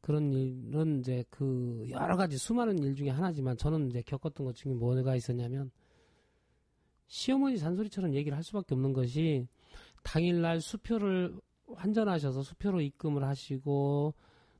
그런 0.00 0.32
일은 0.32 1.00
이제 1.00 1.24
그 1.30 1.86
여러 1.90 2.16
가지 2.16 2.38
수많은 2.38 2.78
일 2.78 2.94
중에 2.94 3.10
하나지만 3.10 3.56
저는 3.56 3.88
이제 3.88 4.02
겪었던 4.02 4.46
것 4.46 4.54
중에 4.54 4.74
뭐가 4.74 5.16
있었냐면 5.16 5.70
시어머니 7.08 7.58
잔소리처럼 7.58 8.14
얘기를 8.14 8.36
할 8.36 8.44
수밖에 8.44 8.74
없는 8.74 8.92
것이 8.92 9.48
당일날 10.02 10.60
수표를 10.60 11.34
환전하셔서 11.74 12.42
수표로 12.42 12.80
입금을 12.80 13.24
하시고 13.24 14.14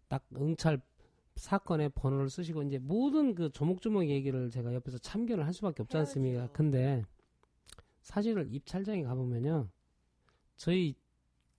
딱 0.08 0.24
응찰 0.36 0.80
사건의 1.36 1.90
번호를 1.90 2.30
쓰시고 2.30 2.62
이제 2.64 2.78
모든 2.78 3.34
그 3.34 3.50
조목조목 3.50 4.08
얘기를 4.08 4.50
제가 4.50 4.74
옆에서 4.74 4.98
참견을 4.98 5.46
할 5.46 5.52
수밖에 5.54 5.82
없지 5.82 5.96
않습니까? 5.98 6.38
해야죠. 6.40 6.52
근데 6.52 7.04
사실은 8.00 8.50
입찰장에 8.52 9.02
가보면요. 9.04 9.68
저희 10.56 10.94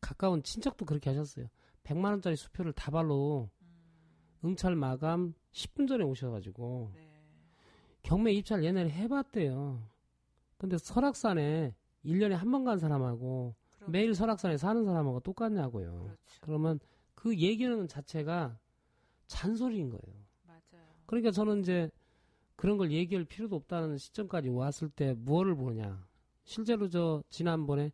가까운 0.02 0.44
친척도 0.44 0.86
그렇게 0.86 1.10
하셨어요. 1.10 1.48
100만 1.84 2.06
원짜리 2.06 2.36
수표를 2.36 2.74
다발로 2.74 3.50
응찰 4.44 4.76
마감 4.76 5.34
10분 5.52 5.88
전에 5.88 6.04
오셔가지고 6.04 6.92
네. 6.96 7.10
경매 8.04 8.34
입찰 8.34 8.64
얘네를 8.64 8.92
해봤대요. 8.92 9.82
근데 10.58 10.78
설악산에 10.78 11.74
1년에 12.06 12.32
한 12.32 12.52
번 12.52 12.64
간 12.66 12.80
사람하고 12.80 13.56
그럼- 13.80 13.92
매일 13.92 14.14
설악산에 14.14 14.58
사는 14.58 14.84
사람하고 14.86 15.20
똑같냐고요. 15.22 15.92
그렇죠. 16.04 16.18
그러면 16.42 16.80
그 17.16 17.36
얘기하는 17.38 17.88
자체가 17.88 18.58
잔소리인 19.28 19.90
거예요. 19.90 20.16
맞아요. 20.48 20.86
그러니까 21.06 21.32
저는 21.32 21.62
이제 21.62 21.90
그런 22.56 22.78
걸 22.78 22.92
얘기할 22.92 23.26
필요도 23.26 23.56
없다는 23.56 23.98
시점까지 23.98 24.50
왔을 24.50 24.90
때 24.90 25.14
무엇을 25.14 25.56
보냐. 25.56 26.06
실제로 26.44 26.90
저 26.90 27.24
지난번에 27.30 27.92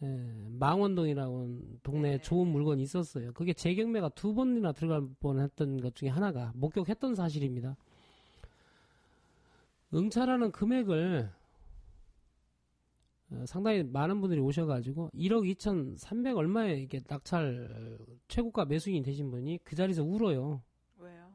에, 0.00 0.06
망원동이라고 0.50 1.58
동네에 1.82 2.12
네. 2.18 2.22
좋은 2.22 2.46
물건이 2.46 2.82
있었어요. 2.82 3.32
그게 3.32 3.52
재경매가 3.52 4.10
두 4.10 4.32
번이나 4.32 4.70
들어갈 4.72 5.08
뻔했던 5.18 5.80
것 5.80 5.94
중에 5.96 6.08
하나가 6.08 6.52
목격했던 6.54 7.16
사실입니다. 7.16 7.76
응찰하는 9.92 10.52
금액을 10.52 11.30
어, 13.30 13.44
상당히 13.46 13.82
많은 13.82 14.20
분들이 14.20 14.40
오셔가지고 14.40 15.10
1억 15.14 15.54
2천3백 15.56 16.36
얼마에 16.36 16.80
이게 16.80 17.00
낙찰 17.06 17.98
어, 18.00 18.04
최고가 18.28 18.64
매수인이 18.64 19.02
되신 19.02 19.30
분이 19.30 19.58
그 19.64 19.76
자리에서 19.76 20.02
울어요. 20.02 20.62
왜요? 20.96 21.28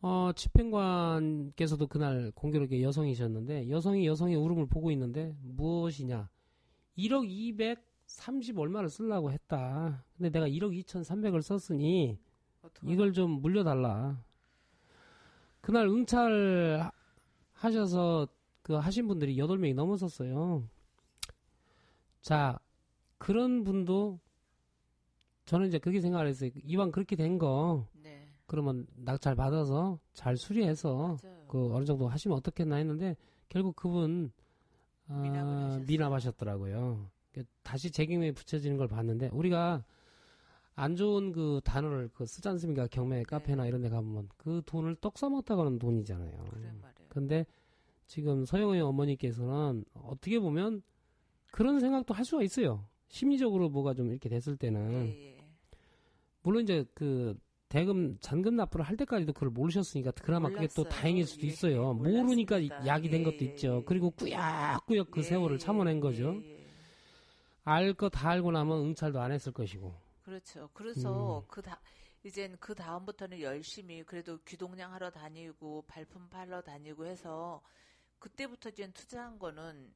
어, 0.00 0.30
집행관께서도 0.34 1.88
그날 1.88 2.30
공교롭게 2.34 2.82
여성이셨는데, 2.82 3.68
여성이 3.68 4.06
여성의 4.06 4.36
울음을 4.36 4.66
보고 4.66 4.90
있는데, 4.92 5.34
무엇이냐. 5.42 6.28
1억 6.96 7.28
230 7.28 8.58
얼마를 8.58 8.88
쓰려고 8.88 9.30
했다. 9.32 10.04
근데 10.16 10.30
내가 10.30 10.48
1억 10.48 10.72
2,300을 10.84 11.42
썼으니? 11.42 12.18
이걸 12.92 13.12
좀 13.12 13.40
물려달라. 13.42 14.22
그날 15.60 15.86
응찰 15.88 16.78
하- 16.80 16.92
하셔서 17.52 18.28
그 18.62 18.74
하신 18.74 19.08
분들이 19.08 19.36
8명이 19.36 19.74
넘었었어요. 19.74 20.62
자, 22.20 22.58
그런 23.18 23.64
분도, 23.64 24.18
저는 25.46 25.68
이제 25.68 25.78
그렇게 25.78 26.00
생각을 26.00 26.26
했어요. 26.26 26.50
이왕 26.64 26.90
그렇게 26.90 27.16
된 27.16 27.38
거, 27.38 27.86
네. 27.94 28.28
그러면 28.46 28.86
낙찰 28.96 29.34
받아서 29.34 29.98
잘 30.12 30.36
수리해서 30.36 31.18
맞아요. 31.22 31.44
그 31.48 31.74
어느 31.74 31.84
정도 31.84 32.08
하시면 32.08 32.36
어떻겠나 32.36 32.76
했는데 32.76 33.16
결국 33.48 33.76
그분 33.76 34.30
아, 35.06 35.14
하셨어요. 35.14 35.84
미납하셨더라고요. 35.86 37.10
그 37.32 37.44
다시 37.62 37.90
재경매에 37.90 38.32
붙여지는 38.32 38.76
걸 38.76 38.88
봤는데 38.88 39.28
우리가 39.32 39.84
안 40.74 40.96
좋은 40.96 41.32
그 41.32 41.60
단어를 41.64 42.08
그 42.14 42.24
쓰지 42.24 42.48
않습니까? 42.48 42.86
경매 42.86 43.22
카페나 43.24 43.66
이런 43.66 43.80
데 43.80 43.88
가보면 43.88 44.28
그 44.36 44.62
돈을 44.64 44.96
떡 45.00 45.18
써먹다가 45.18 45.64
는 45.64 45.78
돈이잖아요. 45.78 46.44
그래 46.50 46.72
말이에요. 46.80 47.08
근데 47.08 47.46
지금 48.06 48.44
서영의 48.44 48.80
어머니께서는 48.80 49.84
어떻게 49.94 50.38
보면 50.38 50.82
그런 51.50 51.80
생각도 51.80 52.14
할 52.14 52.24
수가 52.24 52.42
있어요. 52.42 52.86
심리적으로 53.08 53.68
뭐가 53.70 53.94
좀 53.94 54.10
이렇게 54.10 54.28
됐을 54.28 54.56
때는 54.56 55.06
예, 55.08 55.36
예. 55.36 55.48
물론 56.42 56.62
이제 56.62 56.84
그 56.94 57.38
대금 57.68 58.16
잔금 58.20 58.56
납부를 58.56 58.84
할 58.86 58.96
때까지도 58.96 59.32
그걸 59.34 59.50
모르셨으니까 59.50 60.10
그나마 60.12 60.48
그게 60.48 60.66
또 60.68 60.82
몰랐어요. 60.82 61.00
다행일 61.00 61.26
수도 61.26 61.46
예, 61.46 61.50
있어요. 61.50 61.90
예, 62.06 62.22
모르니까. 62.22 62.86
약이 62.86 63.08
된 63.10 63.20
예, 63.20 63.24
것도 63.24 63.44
있죠. 63.44 63.78
예, 63.78 63.82
그리고 63.84 64.12
예. 64.26 64.36
꾸역꾸역 64.36 65.10
그 65.10 65.20
예, 65.20 65.22
세월을 65.22 65.54
예, 65.54 65.58
참아낸 65.58 66.00
거죠. 66.00 66.34
알 67.64 67.92
거 67.94 68.08
다 68.08 68.30
알고 68.30 68.50
나면 68.52 68.78
응찰도 68.86 69.20
안 69.20 69.32
했을 69.32 69.52
것이고. 69.52 69.94
그렇죠. 70.22 70.68
그래서 70.72 71.40
음. 71.40 71.44
그 71.48 71.60
다, 71.62 71.80
이젠 72.24 72.56
그 72.60 72.74
다음부터는 72.74 73.40
열심히 73.40 74.02
그래도 74.04 74.38
귀동냥 74.46 74.92
하러 74.94 75.10
다니고 75.10 75.84
발품 75.86 76.28
팔러 76.28 76.60
다니고 76.62 77.04
해서 77.06 77.60
그때부터 78.18 78.70
이제 78.70 78.90
투자한 78.92 79.38
거는 79.38 79.92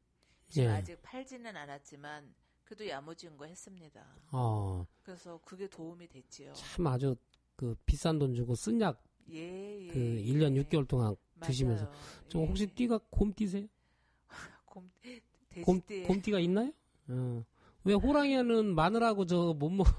예. 0.58 0.68
아직 0.68 1.00
팔지는 1.02 1.56
않았지만 1.56 2.34
그래도 2.64 2.88
야무진 2.88 3.36
거 3.36 3.44
했습니다. 3.46 4.04
어, 4.32 4.86
그래서 5.02 5.40
그게 5.44 5.66
도움이 5.68 6.08
됐지요. 6.08 6.52
참 6.54 6.86
아주 6.86 7.14
그 7.56 7.74
비싼 7.86 8.18
돈 8.18 8.34
주고 8.34 8.54
쓴약그 8.54 8.98
예, 9.30 9.86
예. 9.88 9.92
1년 9.92 10.56
예. 10.56 10.62
6개월 10.62 10.86
동안 10.88 11.14
드시면서. 11.40 11.90
저 12.28 12.40
예. 12.40 12.46
혹시 12.46 12.66
띠가 12.66 12.98
곰띠세요? 13.10 13.66
곰, 14.64 14.90
곰, 15.64 15.80
곰띠가 16.06 16.38
있나요? 16.40 16.72
어. 17.08 17.44
왜 17.84 17.94
호랑이는 17.94 18.74
마늘하고 18.74 19.26
저 19.26 19.52
못 19.54 19.68
먹어. 19.70 19.90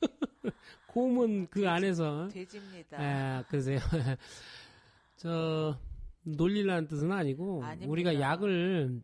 곰은 0.88 1.48
그 1.50 1.60
돼지. 1.60 1.68
안에서. 1.68 2.28
돼지입니다. 2.28 2.98
아, 2.98 3.44
그러세요. 3.48 3.78
저, 5.16 5.78
놀리라는 6.22 6.88
뜻은 6.88 7.10
아니고, 7.12 7.62
아닙니다. 7.62 7.90
우리가 7.90 8.20
약을, 8.20 8.88
그 8.88 9.02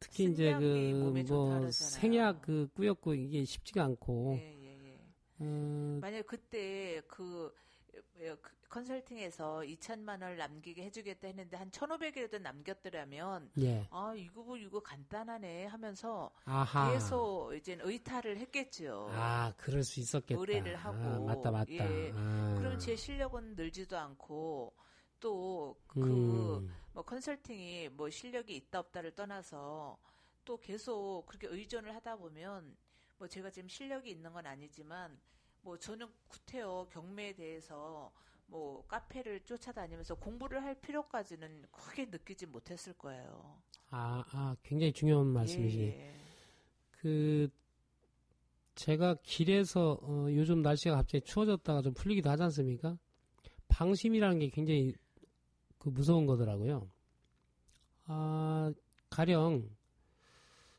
특히 0.00 0.24
이제 0.24 0.54
그, 0.58 0.92
몸에 1.02 1.24
좋다 1.24 1.34
뭐, 1.34 1.60
그러잖아요. 1.60 1.70
생약 1.72 2.42
그 2.42 2.68
꾸역고 2.74 3.14
이게 3.14 3.44
쉽지가 3.44 3.84
않고, 3.84 4.36
예, 4.38 4.56
예, 4.62 4.88
예. 4.88 5.00
어, 5.38 5.98
만약 6.00 6.26
그때 6.26 7.00
그, 7.08 7.52
어, 7.94 8.36
그 8.40 8.58
컨설팅에서 8.68 9.60
2천만 9.60 10.22
원을 10.22 10.36
남기게 10.36 10.84
해주겠다 10.84 11.26
했는데 11.28 11.56
한 11.56 11.70
1,500이라도 11.70 12.40
남겼더라면 12.40 13.50
예. 13.60 13.88
아 13.90 14.14
이거 14.16 14.42
뭐 14.42 14.56
이거 14.56 14.80
간단하네 14.80 15.66
하면서 15.66 16.30
아하. 16.44 16.92
계속 16.92 17.54
이제 17.54 17.78
의타를 17.80 18.36
했겠죠. 18.38 19.08
아, 19.12 19.52
그럴 19.56 19.82
수 19.82 20.00
있었겠다. 20.00 20.38
의뢰를 20.38 20.76
하고. 20.76 20.96
아, 20.98 21.18
맞다, 21.34 21.50
맞다. 21.50 21.72
예. 21.72 22.12
아. 22.14 22.56
그럼 22.58 22.78
제 22.78 22.94
실력은 22.94 23.54
늘지도 23.56 23.96
않고 23.96 24.74
또그 25.20 26.58
음, 26.58 26.70
뭐 26.98 27.04
컨설팅이 27.04 27.90
뭐 27.90 28.10
실력이 28.10 28.56
있다 28.56 28.80
없다를 28.80 29.12
떠나서 29.12 29.96
또 30.44 30.56
계속 30.56 31.22
그렇게 31.28 31.46
의존을 31.46 31.94
하다 31.94 32.16
보면 32.16 32.76
뭐 33.18 33.28
제가 33.28 33.50
지금 33.50 33.68
실력이 33.68 34.10
있는 34.10 34.32
건 34.32 34.44
아니지만 34.44 35.16
뭐 35.62 35.78
저는 35.78 36.08
구태여 36.26 36.88
경매에 36.90 37.34
대해서 37.34 38.12
뭐 38.48 38.84
카페를 38.88 39.44
쫓아다니면서 39.44 40.16
공부를 40.16 40.64
할 40.64 40.74
필요까지는 40.80 41.66
크게 41.70 42.06
느끼지 42.06 42.46
못했을 42.46 42.94
거예요. 42.94 43.62
아, 43.90 44.24
아, 44.32 44.56
굉장히 44.64 44.92
중요한 44.92 45.28
말씀이시. 45.28 45.78
예, 45.78 45.84
예. 45.84 46.14
그 46.90 47.48
제가 48.74 49.14
길에서 49.22 50.00
어, 50.02 50.26
요즘 50.30 50.62
날씨가 50.62 50.96
갑자기 50.96 51.24
추워졌다가 51.24 51.80
좀 51.80 51.94
풀리기도 51.94 52.28
하지 52.28 52.42
않습니까? 52.42 52.98
방심이라는 53.68 54.40
게 54.40 54.48
굉장히 54.48 54.94
그 55.78 55.88
무서운 55.90 56.26
거더라고요. 56.26 56.88
아 58.06 58.72
가령 59.10 59.68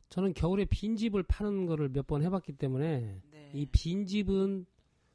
저는 0.08 0.34
겨울에 0.34 0.64
빈집을 0.64 1.22
파는 1.24 1.66
거를 1.66 1.88
몇 1.88 2.06
번 2.06 2.22
해봤기 2.22 2.52
때문에 2.54 3.20
네. 3.30 3.50
이 3.54 3.66
빈집은 3.66 4.66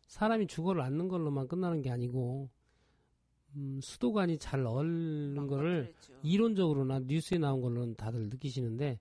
사람이 0.07 0.47
주거를 0.47 0.81
않는 0.81 1.07
걸로만 1.09 1.47
끝나는 1.47 1.81
게 1.81 1.89
아니고 1.91 2.49
음, 3.55 3.79
수도관이 3.81 4.37
잘 4.37 4.65
얼는 4.65 5.47
거를 5.47 5.83
망가뜨렸죠. 5.83 6.13
이론적으로나 6.23 6.99
뉴스에 6.99 7.37
나온 7.37 7.61
걸로는 7.61 7.95
다들 7.95 8.29
느끼시는데 8.29 8.99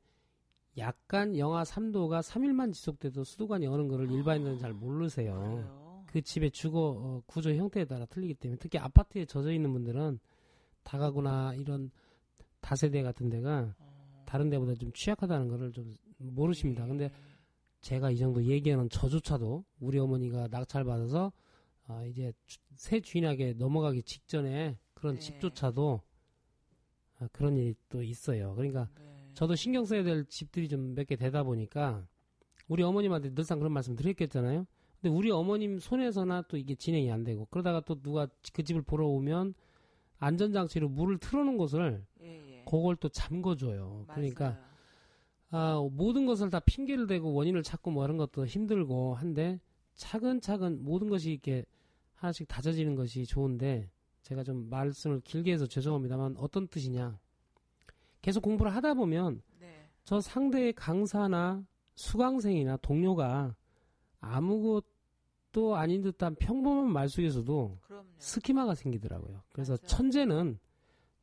약간 0.79 1.37
영하 1.39 1.63
3도가 1.63 2.21
3일만 2.23 2.73
지속돼도 2.73 3.23
수도관이 3.25 3.67
어는 3.67 3.87
거를 3.89 4.11
일반인들은 4.11 4.59
잘 4.59 4.73
모르세요. 4.73 5.35
그래요. 5.35 6.05
그 6.07 6.23
집의 6.23 6.51
주거 6.53 6.81
어, 6.97 7.23
구조 7.27 7.53
형태에 7.55 7.85
따라 7.85 8.07
틀리기 8.07 8.35
때문에 8.35 8.59
특히 8.61 8.79
아파트에 8.79 9.25
젖어 9.25 9.53
있는 9.53 9.73
분들은 9.73 10.19
다가구나 10.85 11.55
이런 11.55 11.91
다세대 12.61 13.03
같은 13.03 13.29
데가 13.29 13.75
어. 13.79 14.23
다른 14.27 14.49
데보다 14.51 14.75
좀 14.75 14.93
취약하다는 14.93 15.49
거를 15.49 15.73
좀 15.73 15.97
모르십니다. 16.19 16.85
예. 16.85 16.89
근데 16.89 17.11
제가 17.81 18.11
이 18.11 18.17
정도 18.17 18.43
얘기하는 18.45 18.89
저조차도 18.89 19.65
우리 19.81 19.99
어머니가 19.99 20.49
낙찰 20.49 20.85
받아서 20.85 21.33
아, 21.87 22.03
이제 22.05 22.33
주- 22.47 22.59
새 22.77 23.01
주인에게 23.01 23.55
넘어가기 23.55 24.03
직전에 24.03 24.79
그런 24.95 25.15
네. 25.17 25.21
집조차도 25.21 26.01
아, 27.19 27.29
그런 27.33 27.57
일이 27.57 27.75
또 27.89 28.03
있어요. 28.03 28.55
그러니까 28.55 28.89
네. 28.99 29.31
저도 29.35 29.55
신경 29.55 29.85
써야 29.85 30.03
될 30.03 30.25
집들이 30.27 30.69
좀 30.69 30.95
몇 30.95 31.07
개 31.07 31.17
되다 31.17 31.43
보니까 31.43 32.07
우리 32.69 32.83
어머님한테 32.83 33.35
늘상 33.35 33.59
그런 33.59 33.73
말씀 33.73 33.95
드렸겠잖아요. 33.95 34.67
근데 35.01 35.15
우리 35.15 35.31
어머님 35.31 35.79
손에서나 35.79 36.43
또 36.49 36.57
이게 36.57 36.75
진행이 36.75 37.11
안 37.13 37.23
되고 37.25 37.45
그러다가 37.51 37.81
또 37.81 38.01
누가 38.01 38.27
그 38.55 38.63
집을 38.63 38.81
보러 38.81 39.07
오면 39.09 39.53
안전장치로 40.19 40.89
물을 40.89 41.19
틀어놓은 41.19 41.57
곳을 41.57 42.05
예, 42.23 42.27
예. 42.27 42.65
그걸 42.65 42.97
또 42.97 43.09
잠궈줘요. 43.09 44.07
그러니까 44.09 44.51
맞아요. 44.51 44.65
아, 45.51 45.89
모든 45.93 46.27
것을 46.27 46.51
다 46.51 46.61
핑계를 46.61 47.07
대고 47.07 47.33
원인을 47.33 47.63
찾고 47.63 47.91
뭐 47.91 48.03
하는 48.03 48.17
것도 48.17 48.47
힘들고 48.47 49.15
한데 49.15 49.61
차근차근 49.95 50.83
모든 50.83 51.09
것이 51.09 51.31
이렇게 51.31 51.65
하나씩 52.15 52.49
다져지는 52.49 52.95
것이 52.95 53.27
좋은데 53.27 53.91
제가 54.23 54.43
좀 54.43 54.69
말씀을 54.71 55.21
길게 55.21 55.53
해서 55.53 55.67
죄송합니다만 55.67 56.37
어떤 56.39 56.67
뜻이냐. 56.67 57.19
계속 58.23 58.43
공부를 58.43 58.75
하다 58.75 58.95
보면 58.95 59.43
네. 59.61 59.89
저 60.05 60.21
상대의 60.21 60.73
강사나 60.73 61.65
수강생이나 61.95 62.79
동료가 62.79 63.55
아무것 64.21 64.85
도 65.55 65.77
아닌 65.77 66.03
듯한 66.03 66.35
평범한 66.35 66.93
말 66.93 67.09
속에서도 67.09 67.79
그럼요. 67.81 68.05
스키마가 68.19 68.75
생기더라고요. 68.75 69.41
그래서 69.53 69.75
맞아요. 69.75 69.87
천재는 69.87 70.59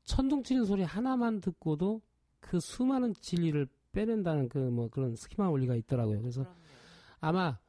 천둥 0.05 0.41
치는 0.43 0.63
소리 0.65 0.83
하나만 0.83 1.41
듣고도 1.41 2.01
그 2.39 2.59
수많은 2.61 3.13
진리를 3.19 3.67
빼낸다는 3.91 4.47
그 4.47 4.57
뭐 4.71 4.87
그런 4.89 5.15
스키마 5.17 5.49
원리가 5.49 5.75
있더라고요. 5.75 6.21
그래서 6.21 6.43
그럼요. 6.43 6.59
아마 7.19 7.59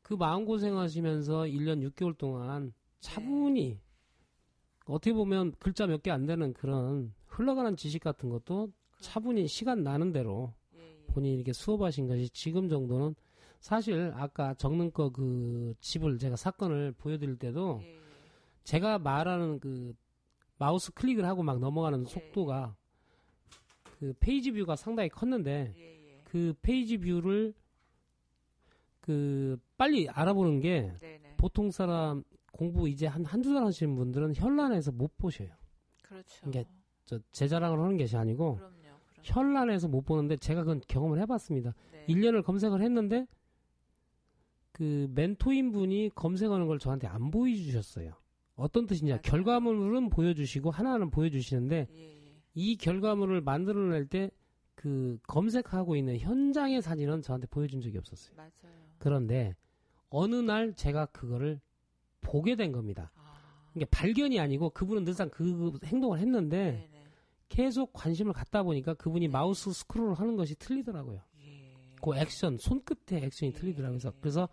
그 0.00 0.14
마음고생 0.14 0.78
하시면서 0.78 1.42
1년 1.42 1.86
6개월 1.90 2.16
동안 2.16 2.72
차분히 3.00 3.78
어떻게 4.86 5.12
보면 5.12 5.52
글자 5.58 5.86
몇 5.86 6.00
개 6.02 6.10
안 6.10 6.24
되는 6.24 6.54
그런 6.54 7.12
흘러가는 7.26 7.76
지식 7.76 8.02
같은 8.02 8.30
것도 8.30 8.72
차분히 9.00 9.46
시간 9.48 9.82
나는 9.82 10.12
대로 10.12 10.54
예, 10.76 10.80
예. 10.80 11.06
본인이 11.08 11.34
이렇게 11.36 11.52
수업하신 11.52 12.06
것이 12.08 12.30
지금 12.30 12.68
정도는 12.70 13.14
사실 13.60 14.12
아까 14.14 14.54
적는 14.54 14.92
거그 14.92 15.74
집을 15.80 16.18
제가 16.18 16.36
사건을 16.36 16.92
보여드릴 16.92 17.36
때도 17.36 17.80
예, 17.82 17.94
예. 17.94 18.00
제가 18.64 18.98
말하는 18.98 19.58
그 19.60 19.94
마우스 20.58 20.92
클릭을 20.92 21.24
하고 21.24 21.42
막 21.42 21.58
넘어가는 21.58 22.00
예. 22.00 22.04
속도가 22.04 22.76
그 23.98 24.14
page 24.20 24.52
view가 24.52 24.76
상당히 24.76 25.08
컸는데 25.08 25.74
예, 25.76 25.80
예. 25.80 26.20
그 26.24 26.54
page 26.62 26.98
view를 26.98 27.54
그 29.00 29.58
빨리 29.76 30.08
알아보는 30.08 30.60
게 30.60 30.92
네네. 31.00 31.34
보통 31.36 31.70
사람 31.70 32.24
공부 32.50 32.88
이제 32.88 33.06
한 33.06 33.24
한두 33.24 33.54
달 33.54 33.64
하시는 33.64 33.94
분들은 33.94 34.34
현란해서 34.34 34.90
못 34.92 35.16
보셔요. 35.18 35.50
그렇죠. 36.02 36.48
이게 36.48 36.64
저 37.04 37.30
제 37.30 37.48
자랑을 37.48 37.78
하는 37.78 37.96
것이 37.96 38.16
아니고 38.16 38.56
그럼요. 38.56 38.72
그럼요. 38.72 38.98
현란해서 39.22 39.88
못 39.88 40.02
보는데 40.02 40.36
제가 40.36 40.62
그건 40.62 40.80
경험을 40.88 41.20
해봤습니다. 41.20 41.74
네. 41.92 42.06
1년을 42.08 42.42
검색을 42.42 42.82
했는데 42.82 43.26
그 44.76 45.08
멘토인 45.14 45.72
분이 45.72 46.10
검색하는 46.14 46.66
걸 46.66 46.78
저한테 46.78 47.06
안 47.06 47.30
보여주셨어요. 47.30 48.12
어떤 48.56 48.86
뜻이냐? 48.86 49.14
맞아요. 49.14 49.22
결과물은 49.22 50.10
보여주시고 50.10 50.70
하나는 50.70 51.10
보여주시는데 51.10 51.88
예, 51.90 51.98
예. 51.98 52.42
이 52.54 52.76
결과물을 52.76 53.40
만들어낼 53.40 54.06
때 54.06 54.30
그 54.76 55.18
검색하고 55.26 55.96
있는 55.96 56.18
현장의 56.18 56.82
사진은 56.82 57.22
저한테 57.22 57.48
보여준 57.48 57.80
적이 57.80 57.98
없었어요. 57.98 58.36
맞아요. 58.36 58.50
그런데 58.98 59.56
어느 60.10 60.36
날 60.36 60.74
제가 60.74 61.06
그거를 61.06 61.60
보게 62.20 62.54
된 62.54 62.70
겁니다. 62.72 63.10
아, 63.16 63.40
그러니까 63.72 63.98
발견이 63.98 64.38
아니고 64.38 64.70
그분은 64.70 65.04
늘상 65.04 65.30
그 65.30 65.78
행동을 65.84 66.18
했는데 66.20 66.88
네네. 66.90 67.06
계속 67.48 67.92
관심을 67.94 68.32
갖다 68.32 68.62
보니까 68.62 68.94
그분이 68.94 69.28
네. 69.28 69.32
마우스 69.32 69.72
스크롤 69.72 70.14
하는 70.14 70.36
것이 70.36 70.54
틀리더라고요. 70.56 71.22
예. 71.40 71.74
그 72.00 72.14
액션, 72.16 72.58
손끝의 72.58 73.24
액션이 73.24 73.52
예. 73.54 73.58
틀리더라고요. 73.58 73.98
그래서, 73.98 74.12
그래서 74.20 74.48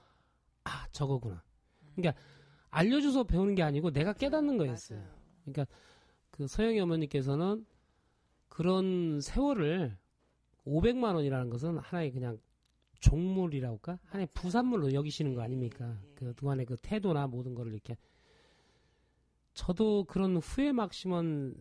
아 0.65 0.87
저거구나. 0.91 1.43
음. 1.83 1.89
그러니까 1.95 2.21
알려줘서 2.69 3.23
배우는 3.25 3.55
게 3.55 3.63
아니고 3.63 3.91
내가 3.91 4.13
깨닫는 4.13 4.57
거였어요. 4.57 5.01
그러니까 5.45 5.65
그 6.31 6.47
서영이 6.47 6.79
어머니께서는 6.79 7.65
그런 8.49 9.19
세월을 9.21 9.97
500만 10.65 11.15
원이라는 11.15 11.49
것은 11.49 11.77
하나의 11.77 12.11
그냥 12.11 12.39
종물이라고 12.99 13.73
할까? 13.75 13.99
하나의. 14.05 14.27
부산물로 14.33 14.93
여기시는 14.93 15.33
거 15.33 15.41
예, 15.41 15.45
아닙니까? 15.45 15.85
예, 15.85 16.09
예. 16.09 16.13
그 16.15 16.33
동안의 16.35 16.65
그 16.65 16.77
태도나 16.81 17.27
모든 17.27 17.53
거를 17.53 17.73
이렇게 17.73 17.97
저도 19.53 20.05
그런 20.05 20.37
후회 20.37 20.71
막 20.71 20.93
심은 20.93 21.55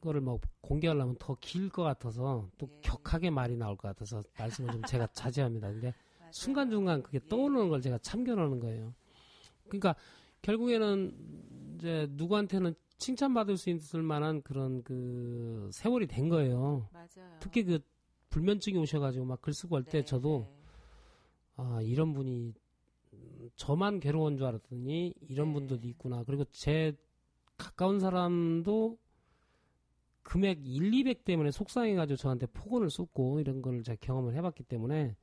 거를 0.00 0.20
뭐 0.20 0.38
공개하려면 0.60 1.16
더 1.18 1.34
길 1.40 1.70
것 1.70 1.82
같아서 1.82 2.50
또 2.58 2.68
예. 2.70 2.80
격하게 2.82 3.30
말이 3.30 3.56
나올 3.56 3.76
것 3.76 3.88
같아서 3.88 4.22
말씀을 4.38 4.72
좀 4.72 4.82
제가 4.82 5.06
자제합니다. 5.12 5.68
근데. 5.68 5.94
순간순간 6.32 7.02
그게 7.02 7.20
예. 7.22 7.28
떠오르는 7.28 7.68
걸 7.68 7.80
제가 7.80 7.98
참견하는 7.98 8.60
거예요. 8.60 8.94
그러니까 9.64 9.94
결국에는 10.42 11.12
이제 11.76 12.06
누구한테는 12.10 12.74
칭찬받을 12.98 13.56
수 13.56 13.70
있을 13.70 14.02
만한 14.02 14.42
그런 14.42 14.82
그 14.82 15.70
세월이 15.72 16.06
된 16.06 16.28
거예요. 16.28 16.88
맞아요. 16.92 17.36
특히 17.40 17.62
그 17.64 17.78
불면증이 18.30 18.76
오셔가지고 18.78 19.24
막 19.24 19.40
글 19.40 19.52
쓰고 19.54 19.76
할때 19.76 20.00
네, 20.00 20.04
저도 20.04 20.46
네. 20.50 20.58
아 21.56 21.80
이런 21.82 22.12
분이 22.12 22.52
음, 23.14 23.50
저만 23.56 24.00
괴로운 24.00 24.36
줄 24.36 24.46
알았더니 24.46 25.14
이런 25.28 25.48
네. 25.48 25.54
분들도 25.54 25.86
있구나. 25.88 26.24
그리고 26.24 26.44
제 26.50 26.92
가까운 27.56 28.00
사람도 28.00 28.98
금액 30.22 30.60
1, 30.66 30.92
200 30.92 31.24
때문에 31.24 31.50
속상해가지고 31.50 32.16
저한테 32.16 32.46
폭언을 32.46 32.90
쏟고 32.90 33.40
이런 33.40 33.62
걸 33.62 33.82
제가 33.82 33.96
경험을 34.00 34.34
해봤기 34.34 34.64
때문에 34.64 35.16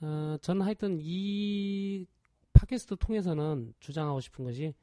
어, 0.00 0.36
저는 0.40 0.62
하여튼 0.62 0.98
이 1.00 2.06
팟캐스트 2.52 2.96
통해서는 2.96 3.74
주장하고 3.80 4.20
싶은 4.20 4.44
것이 4.44 4.74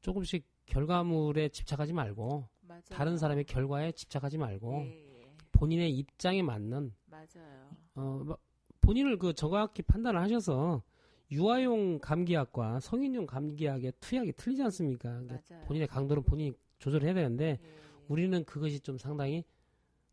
조금씩 0.00 0.46
결과물에 0.66 1.48
집착하지 1.48 1.92
말고 1.92 2.48
맞아요. 2.62 2.82
다른 2.90 3.16
사람의 3.16 3.44
결과에 3.44 3.92
집착하지 3.92 4.38
말고 4.38 4.82
예, 4.84 5.22
예. 5.22 5.36
본인의 5.52 5.90
입장에 5.96 6.42
맞는 6.42 6.92
맞아요. 7.06 7.70
어, 7.94 8.22
뭐, 8.24 8.38
본인을 8.80 9.18
그 9.18 9.32
정확히 9.32 9.82
판단을 9.82 10.20
하셔서 10.20 10.82
유아용 11.30 11.98
감기약과 11.98 12.80
성인용 12.80 13.26
감기약의 13.26 13.92
투약이 14.00 14.32
틀리지 14.32 14.62
않습니까? 14.64 15.20
그러니까. 15.20 15.60
본인의 15.66 15.88
강도는 15.88 16.22
본인이 16.22 16.52
조절해야 16.78 17.12
되는데 17.14 17.58
예, 17.62 17.66
예. 17.66 17.78
우리는 18.08 18.44
그것이 18.44 18.80
좀 18.80 18.96
상당히 18.98 19.44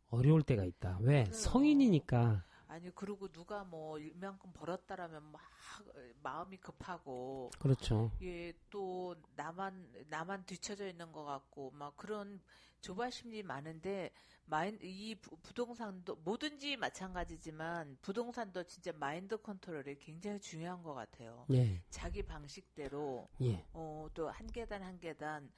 어려울 0.09 0.41
때가 0.41 0.65
있다. 0.65 0.99
왜? 1.01 1.23
맞아요. 1.23 1.33
성인이니까. 1.33 2.43
아니 2.75 2.89
그리고 2.93 3.27
누가 3.29 3.63
뭐 3.63 3.97
이만큼 3.97 4.51
벌었다라면 4.53 5.23
막 5.31 5.41
마음이 6.21 6.57
급하고. 6.57 7.49
그렇죠. 7.59 8.11
예 8.21 8.53
또 8.69 9.15
나만 9.37 10.05
나만 10.09 10.45
뒤쳐져 10.45 10.85
있는 10.87 11.11
것 11.13 11.23
같고 11.23 11.71
막 11.71 11.95
그런 11.95 12.41
조바심이 12.81 13.41
많은데 13.43 14.11
마인 14.45 14.77
이 14.81 15.15
부- 15.15 15.37
부동산도 15.37 16.17
뭐든지 16.17 16.75
마찬가지지만 16.75 17.97
부동산도 18.01 18.63
진짜 18.65 18.91
마인드 18.93 19.37
컨트롤이 19.41 19.95
굉장히 19.99 20.39
중요한 20.41 20.83
것 20.83 20.93
같아요. 20.93 21.45
예, 21.51 21.81
자기 21.89 22.21
방식대로. 22.23 23.29
예, 23.41 23.65
어, 23.71 24.07
또 24.13 24.29
한 24.29 24.45
계단 24.47 24.83
한 24.83 24.99
계단 24.99 25.49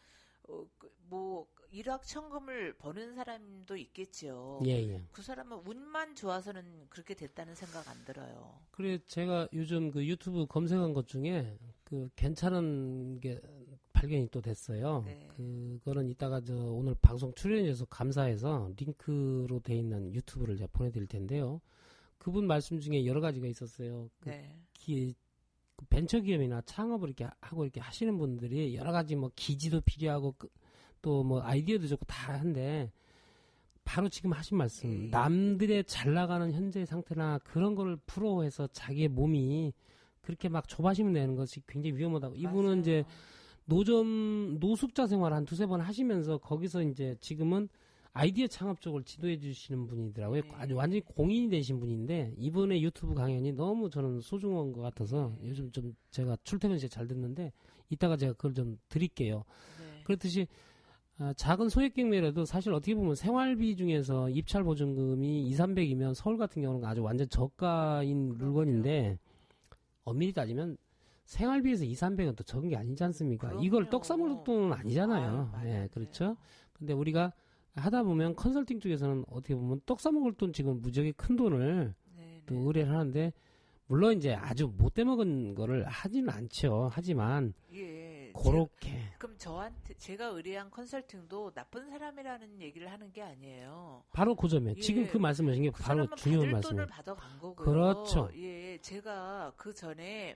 어, 0.47 0.65
그, 0.77 0.91
뭐 1.09 1.47
일확천금을 1.71 2.77
버는 2.77 3.15
사람도 3.15 3.75
있겠지요. 3.77 4.61
예, 4.65 4.71
예. 4.89 5.03
그 5.11 5.21
사람은 5.21 5.59
운만 5.65 6.15
좋아서는 6.15 6.87
그렇게 6.89 7.13
됐다는 7.13 7.55
생각 7.55 7.87
안 7.89 8.05
들어요. 8.05 8.59
그래 8.71 8.99
제가 9.05 9.47
요즘 9.53 9.91
그 9.91 10.05
유튜브 10.05 10.45
검색한 10.47 10.93
것 10.93 11.07
중에 11.07 11.57
그 11.83 12.09
괜찮은 12.15 13.19
게 13.19 13.41
발견이 13.93 14.29
또 14.29 14.41
됐어요. 14.41 15.03
네. 15.05 15.27
그거는 15.27 16.09
이따가 16.09 16.41
저 16.41 16.55
오늘 16.55 16.95
방송 17.01 17.33
출연해서 17.33 17.85
감사해서 17.85 18.71
링크로 18.77 19.59
돼 19.61 19.75
있는 19.75 20.13
유튜브를 20.13 20.55
제가 20.55 20.69
보내드릴 20.71 21.07
텐데요. 21.07 21.61
그분 22.17 22.45
말씀 22.47 22.79
중에 22.79 23.05
여러 23.05 23.21
가지가 23.21 23.47
있었어요. 23.47 24.09
그 24.19 24.29
네. 24.29 24.59
기, 24.73 25.13
그 25.13 25.26
벤처기업이나 25.85 26.61
창업을 26.61 27.09
이렇게 27.09 27.27
하고 27.41 27.63
이렇게 27.63 27.79
하시는 27.79 28.17
분들이 28.17 28.75
여러 28.75 28.91
가지 28.91 29.15
뭐 29.15 29.31
기지도 29.35 29.81
필요하고 29.81 30.35
또 31.01 31.23
뭐 31.23 31.41
아이디어도 31.41 31.87
좋고 31.87 32.05
다 32.05 32.33
한데 32.33 32.91
바로 33.85 34.09
지금 34.09 34.33
하신 34.33 34.57
말씀 34.57 34.91
예. 34.91 35.07
남들의 35.09 35.85
잘 35.85 36.13
나가는 36.13 36.51
현재 36.51 36.85
상태나 36.85 37.39
그런 37.39 37.75
거를 37.75 37.95
부러워해서 38.05 38.67
자기의 38.67 39.07
몸이 39.07 39.73
그렇게 40.21 40.49
막 40.49 40.67
조바심을 40.67 41.13
내는 41.13 41.35
것이 41.35 41.61
굉장히 41.67 41.95
위험하다고 41.95 42.35
이분은 42.35 42.63
맞아요. 42.65 42.79
이제 42.81 43.05
노점 43.65 44.59
노숙자 44.59 45.07
생활 45.07 45.31
한 45.33 45.45
두세 45.45 45.65
번 45.65 45.79
하시면서 45.79 46.37
거기서 46.39 46.83
이제 46.83 47.15
지금은 47.21 47.69
아이디어 48.17 48.47
창업 48.47 48.81
쪽을 48.81 49.03
지도해 49.03 49.37
주시는 49.37 49.85
분이더라고요. 49.85 50.41
네. 50.41 50.49
아주 50.53 50.75
완전히 50.75 51.01
공인이 51.01 51.49
되신 51.49 51.79
분인데 51.79 52.33
이분의 52.37 52.83
유튜브 52.83 53.13
강연이 53.13 53.51
너무 53.51 53.91
저는 53.91 54.21
소중한 54.21 54.73
것 54.73 54.81
같아서 54.81 55.35
네. 55.39 55.49
요즘 55.49 55.71
좀 55.71 55.95
제가 56.09 56.35
출퇴근 56.43 56.79
시에 56.79 56.89
잘 56.89 57.07
듣는데 57.07 57.51
이따가 57.91 58.17
제가 58.17 58.33
그걸 58.33 58.55
좀 58.55 58.79
드릴게요. 58.89 59.43
네. 59.79 60.03
그렇듯이 60.03 60.47
아, 61.19 61.31
작은 61.33 61.69
소액 61.69 61.93
경매라도 61.93 62.45
사실 62.45 62.73
어떻게 62.73 62.95
보면 62.95 63.13
생활비 63.13 63.75
중에서 63.75 64.29
입찰 64.29 64.63
보증금이 64.63 65.47
2, 65.47 65.53
300이면 65.53 66.15
서울 66.15 66.37
같은 66.39 66.63
경우는 66.63 66.87
아주 66.87 67.03
완전 67.03 67.29
저가인 67.29 68.29
그럼요. 68.29 68.43
물건인데 68.43 69.19
엄밀히 70.05 70.33
따지면 70.33 70.77
생활비에서 71.25 71.85
2, 71.85 71.93
300은 71.93 72.35
또 72.35 72.43
적은 72.43 72.69
게 72.69 72.77
아니지 72.77 73.03
않습니까? 73.03 73.49
그럼요. 73.49 73.63
이걸 73.63 73.89
떡 73.91 74.05
싸먹을 74.05 74.43
돈은 74.43 74.73
아니잖아요. 74.73 75.51
아유, 75.53 75.67
예, 75.67 75.71
맞아요. 75.73 75.87
그렇죠. 75.89 76.37
근데 76.73 76.93
우리가 76.93 77.31
하다 77.77 78.03
보면 78.03 78.35
컨설팅 78.35 78.79
쪽에서는 78.79 79.25
어떻게 79.29 79.55
보면 79.55 79.81
떡 79.85 79.99
싸먹을 80.01 80.33
돈 80.33 80.51
지금 80.53 80.81
무지하게 80.81 81.11
큰 81.13 81.35
돈을 81.35 81.93
네, 82.15 82.41
또 82.45 82.55
네. 82.55 82.61
의뢰를 82.61 82.91
하는데 82.91 83.33
물론 83.89 84.17
이제 84.17 84.33
아주 84.33 84.67
못돼 84.77 85.03
먹은 85.05 85.55
거를 85.55 85.85
하지는 85.85 86.29
않죠. 86.29 86.89
하지만 86.91 87.53
예. 87.73 88.33
그렇게 88.35 88.89
제- 88.91 89.13
그럼 89.17 89.37
저한테 89.37 89.93
제가 89.93 90.25
의뢰한 90.27 90.69
컨설팅도 90.69 91.51
나쁜 91.51 91.89
사람이라는 91.89 92.59
얘기를 92.61 92.91
하는 92.91 93.11
게 93.13 93.21
아니에요. 93.21 94.03
바로 94.11 94.35
그 94.35 94.47
점이에요. 94.49 94.75
예. 94.77 94.81
지금 94.81 95.07
그 95.07 95.17
말씀하신 95.17 95.63
게 95.63 95.71
그 95.71 95.81
바로 95.81 96.05
중요한 96.15 96.51
말씀이에요. 96.51 96.87
그렇죠. 97.55 98.29
예, 98.35 98.77
제가 98.81 99.53
그 99.55 99.73
전에 99.73 100.35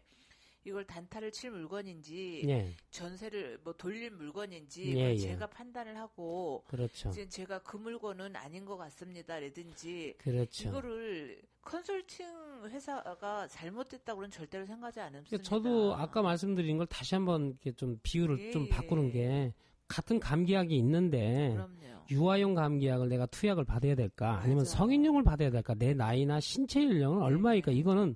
이걸 0.64 0.86
단타를 0.86 1.32
칠 1.32 1.52
물건인지 1.52 2.44
예, 2.48 2.76
전세를 2.92 3.60
뭐 3.64 3.74
돌릴 3.74 4.12
물건인지 4.12 4.96
예, 4.96 5.12
예. 5.12 5.18
제가 5.18 5.48
판단을 5.48 5.98
하고 5.98 6.64
그렇죠. 6.68 7.10
이제 7.10 7.28
제가 7.28 7.60
그 7.60 7.78
물건은 7.78 8.36
아닌 8.36 8.66
것 8.66 8.78
같습니다라든지 8.78 10.16
그렇죠. 10.20 10.70
이거를 10.70 11.42
컨설팅 11.62 12.28
회사가 12.66 13.48
잘못됐다고는 13.48 14.30
절대로 14.30 14.66
생각하지 14.66 15.00
않습니다. 15.00 15.30
그러니까 15.30 15.50
저도 15.50 15.96
아까 15.96 16.22
말씀드린 16.22 16.78
걸 16.78 16.86
다시 16.88 17.16
한번 17.16 17.48
이렇게 17.50 17.72
좀 17.72 18.00
비유를 18.04 18.40
예, 18.40 18.52
좀 18.52 18.66
예. 18.66 18.70
바꾸는 18.70 19.12
게 19.12 19.54
같은 19.88 20.20
감기약이 20.20 20.76
있는데 20.78 21.52
그럼요. 21.54 22.06
유아용 22.12 22.56
감기약을 22.56 23.10
내가 23.10 23.26
투약을 23.26 23.64
받아야 23.64 23.96
될까 23.96 24.38
아니면 24.38 24.58
맞아요. 24.58 24.66
성인용을 24.66 25.24
받아야 25.24 25.50
될까 25.50 25.74
내 25.76 25.94
나이나 25.94 26.40
신체 26.40 26.84
연령은 26.84 27.22
얼마일까 27.22 27.72
이거는 27.72 28.16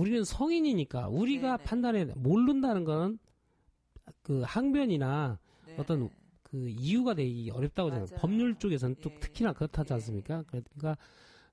우리는 0.00 0.24
성인이니까 0.24 1.08
우리가 1.08 1.58
네네. 1.58 1.64
판단해 1.64 2.04
모른다는 2.16 2.84
거는 2.84 3.18
그 4.22 4.42
항변이나 4.42 5.38
네. 5.66 5.76
어떤 5.78 6.08
그 6.42 6.68
이유가 6.68 7.14
되기 7.14 7.50
어렵다고 7.50 7.90
생각해요. 7.90 8.08
맞아요. 8.10 8.20
법률 8.20 8.54
쪽에서는 8.58 8.96
또 9.02 9.10
예. 9.10 9.20
특히나 9.20 9.52
그렇다지 9.52 9.92
예. 9.92 9.94
않습니까? 9.94 10.42
그러니까 10.44 10.96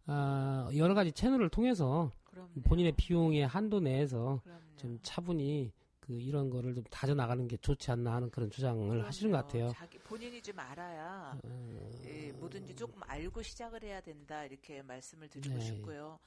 아, 0.05 0.69
여러 0.75 0.93
가지 0.93 1.11
채널을 1.11 1.49
통해서 1.49 2.11
그럼요. 2.23 2.61
본인의 2.63 2.93
비용의 2.93 3.45
한도 3.45 3.79
내에서 3.81 4.39
그럼요. 4.43 4.61
좀 4.77 4.99
차분히 5.03 5.71
그 5.99 6.13
이런 6.13 6.49
거를 6.49 6.73
좀 6.73 6.85
다져 6.89 7.13
나가는 7.13 7.45
게 7.49 7.57
좋지 7.57 7.91
않나 7.91 8.13
하는 8.13 8.29
그런 8.31 8.49
주장을 8.49 9.05
하시는 9.05 9.29
것 9.31 9.37
그럼요. 9.45 9.47
같아요. 9.47 9.69
자기 9.77 9.97
본인이 9.99 10.41
좀 10.41 10.57
알아야 10.57 11.37
어, 11.43 11.89
예, 12.05 12.31
뭐든지 12.31 12.75
조금 12.75 13.01
알고 13.03 13.41
시작을 13.41 13.83
해야 13.83 13.99
된다 13.99 14.45
이렇게 14.45 14.81
말씀을 14.81 15.27
드리고 15.27 15.55
네. 15.55 15.59
싶고요. 15.61 16.17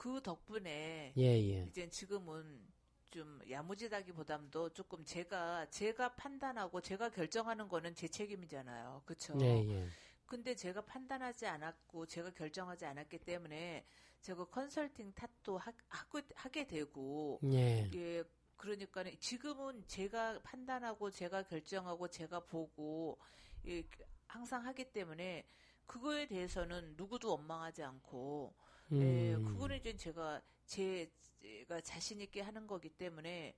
그 0.00 0.18
덕분에 0.22 1.12
예, 1.14 1.22
예. 1.22 1.66
이제 1.68 1.86
지금은 1.90 2.66
좀 3.10 3.38
야무지다기보담도 3.50 4.70
조금 4.70 5.04
제가 5.04 5.66
제가 5.68 6.14
판단하고 6.14 6.80
제가 6.80 7.10
결정하는 7.10 7.68
거는 7.68 7.94
제 7.94 8.08
책임이잖아요. 8.08 9.02
그렇죠? 9.04 9.36
예, 9.42 9.62
예. 9.68 9.86
근데 10.24 10.54
제가 10.54 10.80
판단하지 10.80 11.46
않았고 11.46 12.06
제가 12.06 12.30
결정하지 12.30 12.86
않았기 12.86 13.18
때문에 13.18 13.84
제가 14.22 14.46
컨설팅 14.46 15.12
탓도 15.12 15.58
하, 15.58 15.70
하고, 15.88 16.22
하게 16.34 16.66
되고 16.66 17.38
예. 17.44 17.90
예 17.94 18.24
그러니까 18.56 19.04
지금은 19.18 19.84
제가 19.86 20.40
판단하고 20.40 21.10
제가 21.10 21.42
결정하고 21.42 22.08
제가 22.08 22.40
보고 22.46 23.18
예, 23.66 23.84
항상 24.28 24.64
하기 24.64 24.92
때문에 24.92 25.44
그거에 25.84 26.26
대해서는 26.26 26.94
누구도 26.96 27.32
원망하지 27.32 27.82
않고 27.82 28.54
예, 28.98 29.34
음. 29.36 29.44
그거는 29.44 29.76
이제 29.78 29.94
제가 29.96 30.40
제 30.66 31.08
제가 31.42 31.80
자신 31.80 32.20
있게 32.20 32.40
하는 32.42 32.66
거기 32.66 32.88
때문에 32.90 33.54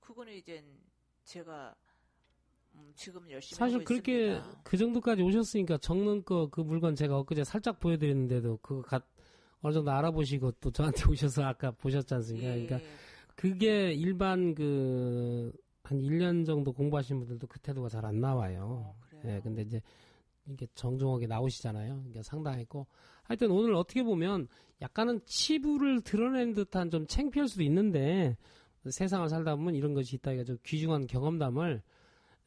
그거는 0.00 0.32
이제 0.34 0.64
제가 1.24 1.74
음, 2.74 2.92
지금 2.94 3.30
열심히 3.30 3.58
사실 3.58 3.76
하고 3.76 3.84
그렇게 3.84 4.36
있습니다. 4.36 4.60
그 4.62 4.76
정도까지 4.76 5.22
오셨으니까 5.22 5.78
적는 5.78 6.24
거 6.24 6.48
그 6.50 6.60
물건 6.60 6.94
제가 6.94 7.18
엊그제 7.18 7.44
살짝 7.44 7.80
보여드렸는데도 7.80 8.58
그거 8.58 8.82
가, 8.82 9.00
어느 9.62 9.72
정도 9.74 9.90
알아보시고 9.92 10.52
또 10.60 10.70
저한테 10.70 11.04
오셔서 11.10 11.42
아까 11.44 11.70
보셨지 11.72 12.14
않습니까? 12.14 12.48
예, 12.48 12.66
그러니까 12.66 12.80
그게 13.34 13.92
일반 13.92 14.54
그 14.54 15.52
한 15.86 15.98
1년 16.00 16.44
정도 16.44 16.72
공부하신 16.72 17.18
분들도 17.20 17.46
그 17.46 17.60
태도가 17.60 17.88
잘 17.88 18.04
안 18.04 18.20
나와요. 18.20 18.96
어. 19.12 19.20
예, 19.24 19.40
근데 19.40 19.62
이제 19.62 19.80
이렇게 20.46 20.66
정중하게 20.74 21.26
나오시잖아요. 21.26 22.04
이게 22.08 22.22
상당했고 22.22 22.86
하여튼 23.24 23.50
오늘 23.50 23.74
어떻게 23.74 24.02
보면 24.02 24.48
약간은 24.80 25.20
치부를 25.24 26.02
드러낸 26.02 26.54
듯한 26.54 26.90
좀 26.90 27.06
창피할 27.06 27.48
수도 27.48 27.62
있는데 27.62 28.36
세상을 28.88 29.28
살다 29.28 29.56
보면 29.56 29.74
이런 29.74 29.94
것이 29.94 30.16
있다. 30.16 30.44
좀 30.44 30.58
귀중한 30.64 31.06
경험담을 31.06 31.82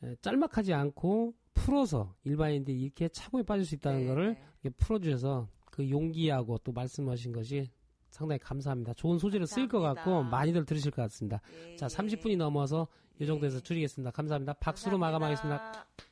에, 0.03 0.15
짤막하지 0.21 0.73
않고 0.73 1.33
풀어서 1.53 2.15
일반인들이 2.23 2.79
이렇게 2.79 3.09
차고에 3.09 3.43
빠질 3.43 3.65
수 3.65 3.75
있다는 3.75 4.01
네, 4.01 4.07
거를 4.07 4.37
네. 4.61 4.69
풀어주셔서 4.69 5.49
그 5.65 5.89
용기하고 5.89 6.57
또 6.59 6.71
말씀하신 6.71 7.33
것이 7.33 7.69
상당히 8.09 8.39
감사합니다. 8.39 8.93
좋은 8.93 9.19
소재를 9.19 9.45
쓰일 9.45 9.67
것 9.67 9.79
같고. 9.79 10.23
많이들 10.23 10.65
들으실 10.65 10.91
것 10.91 11.01
같습니다. 11.03 11.41
예, 11.53 11.75
자, 11.75 11.85
예. 11.85 11.95
30분이 11.95 12.37
넘어서 12.37 12.87
이 13.19 13.25
정도에서 13.25 13.57
예. 13.57 13.61
줄이겠습니다. 13.61 14.11
감사합니다. 14.11 14.53
박수로 14.53 14.97
감사합니다. 14.97 15.19
마감하겠습니다. 15.19 16.08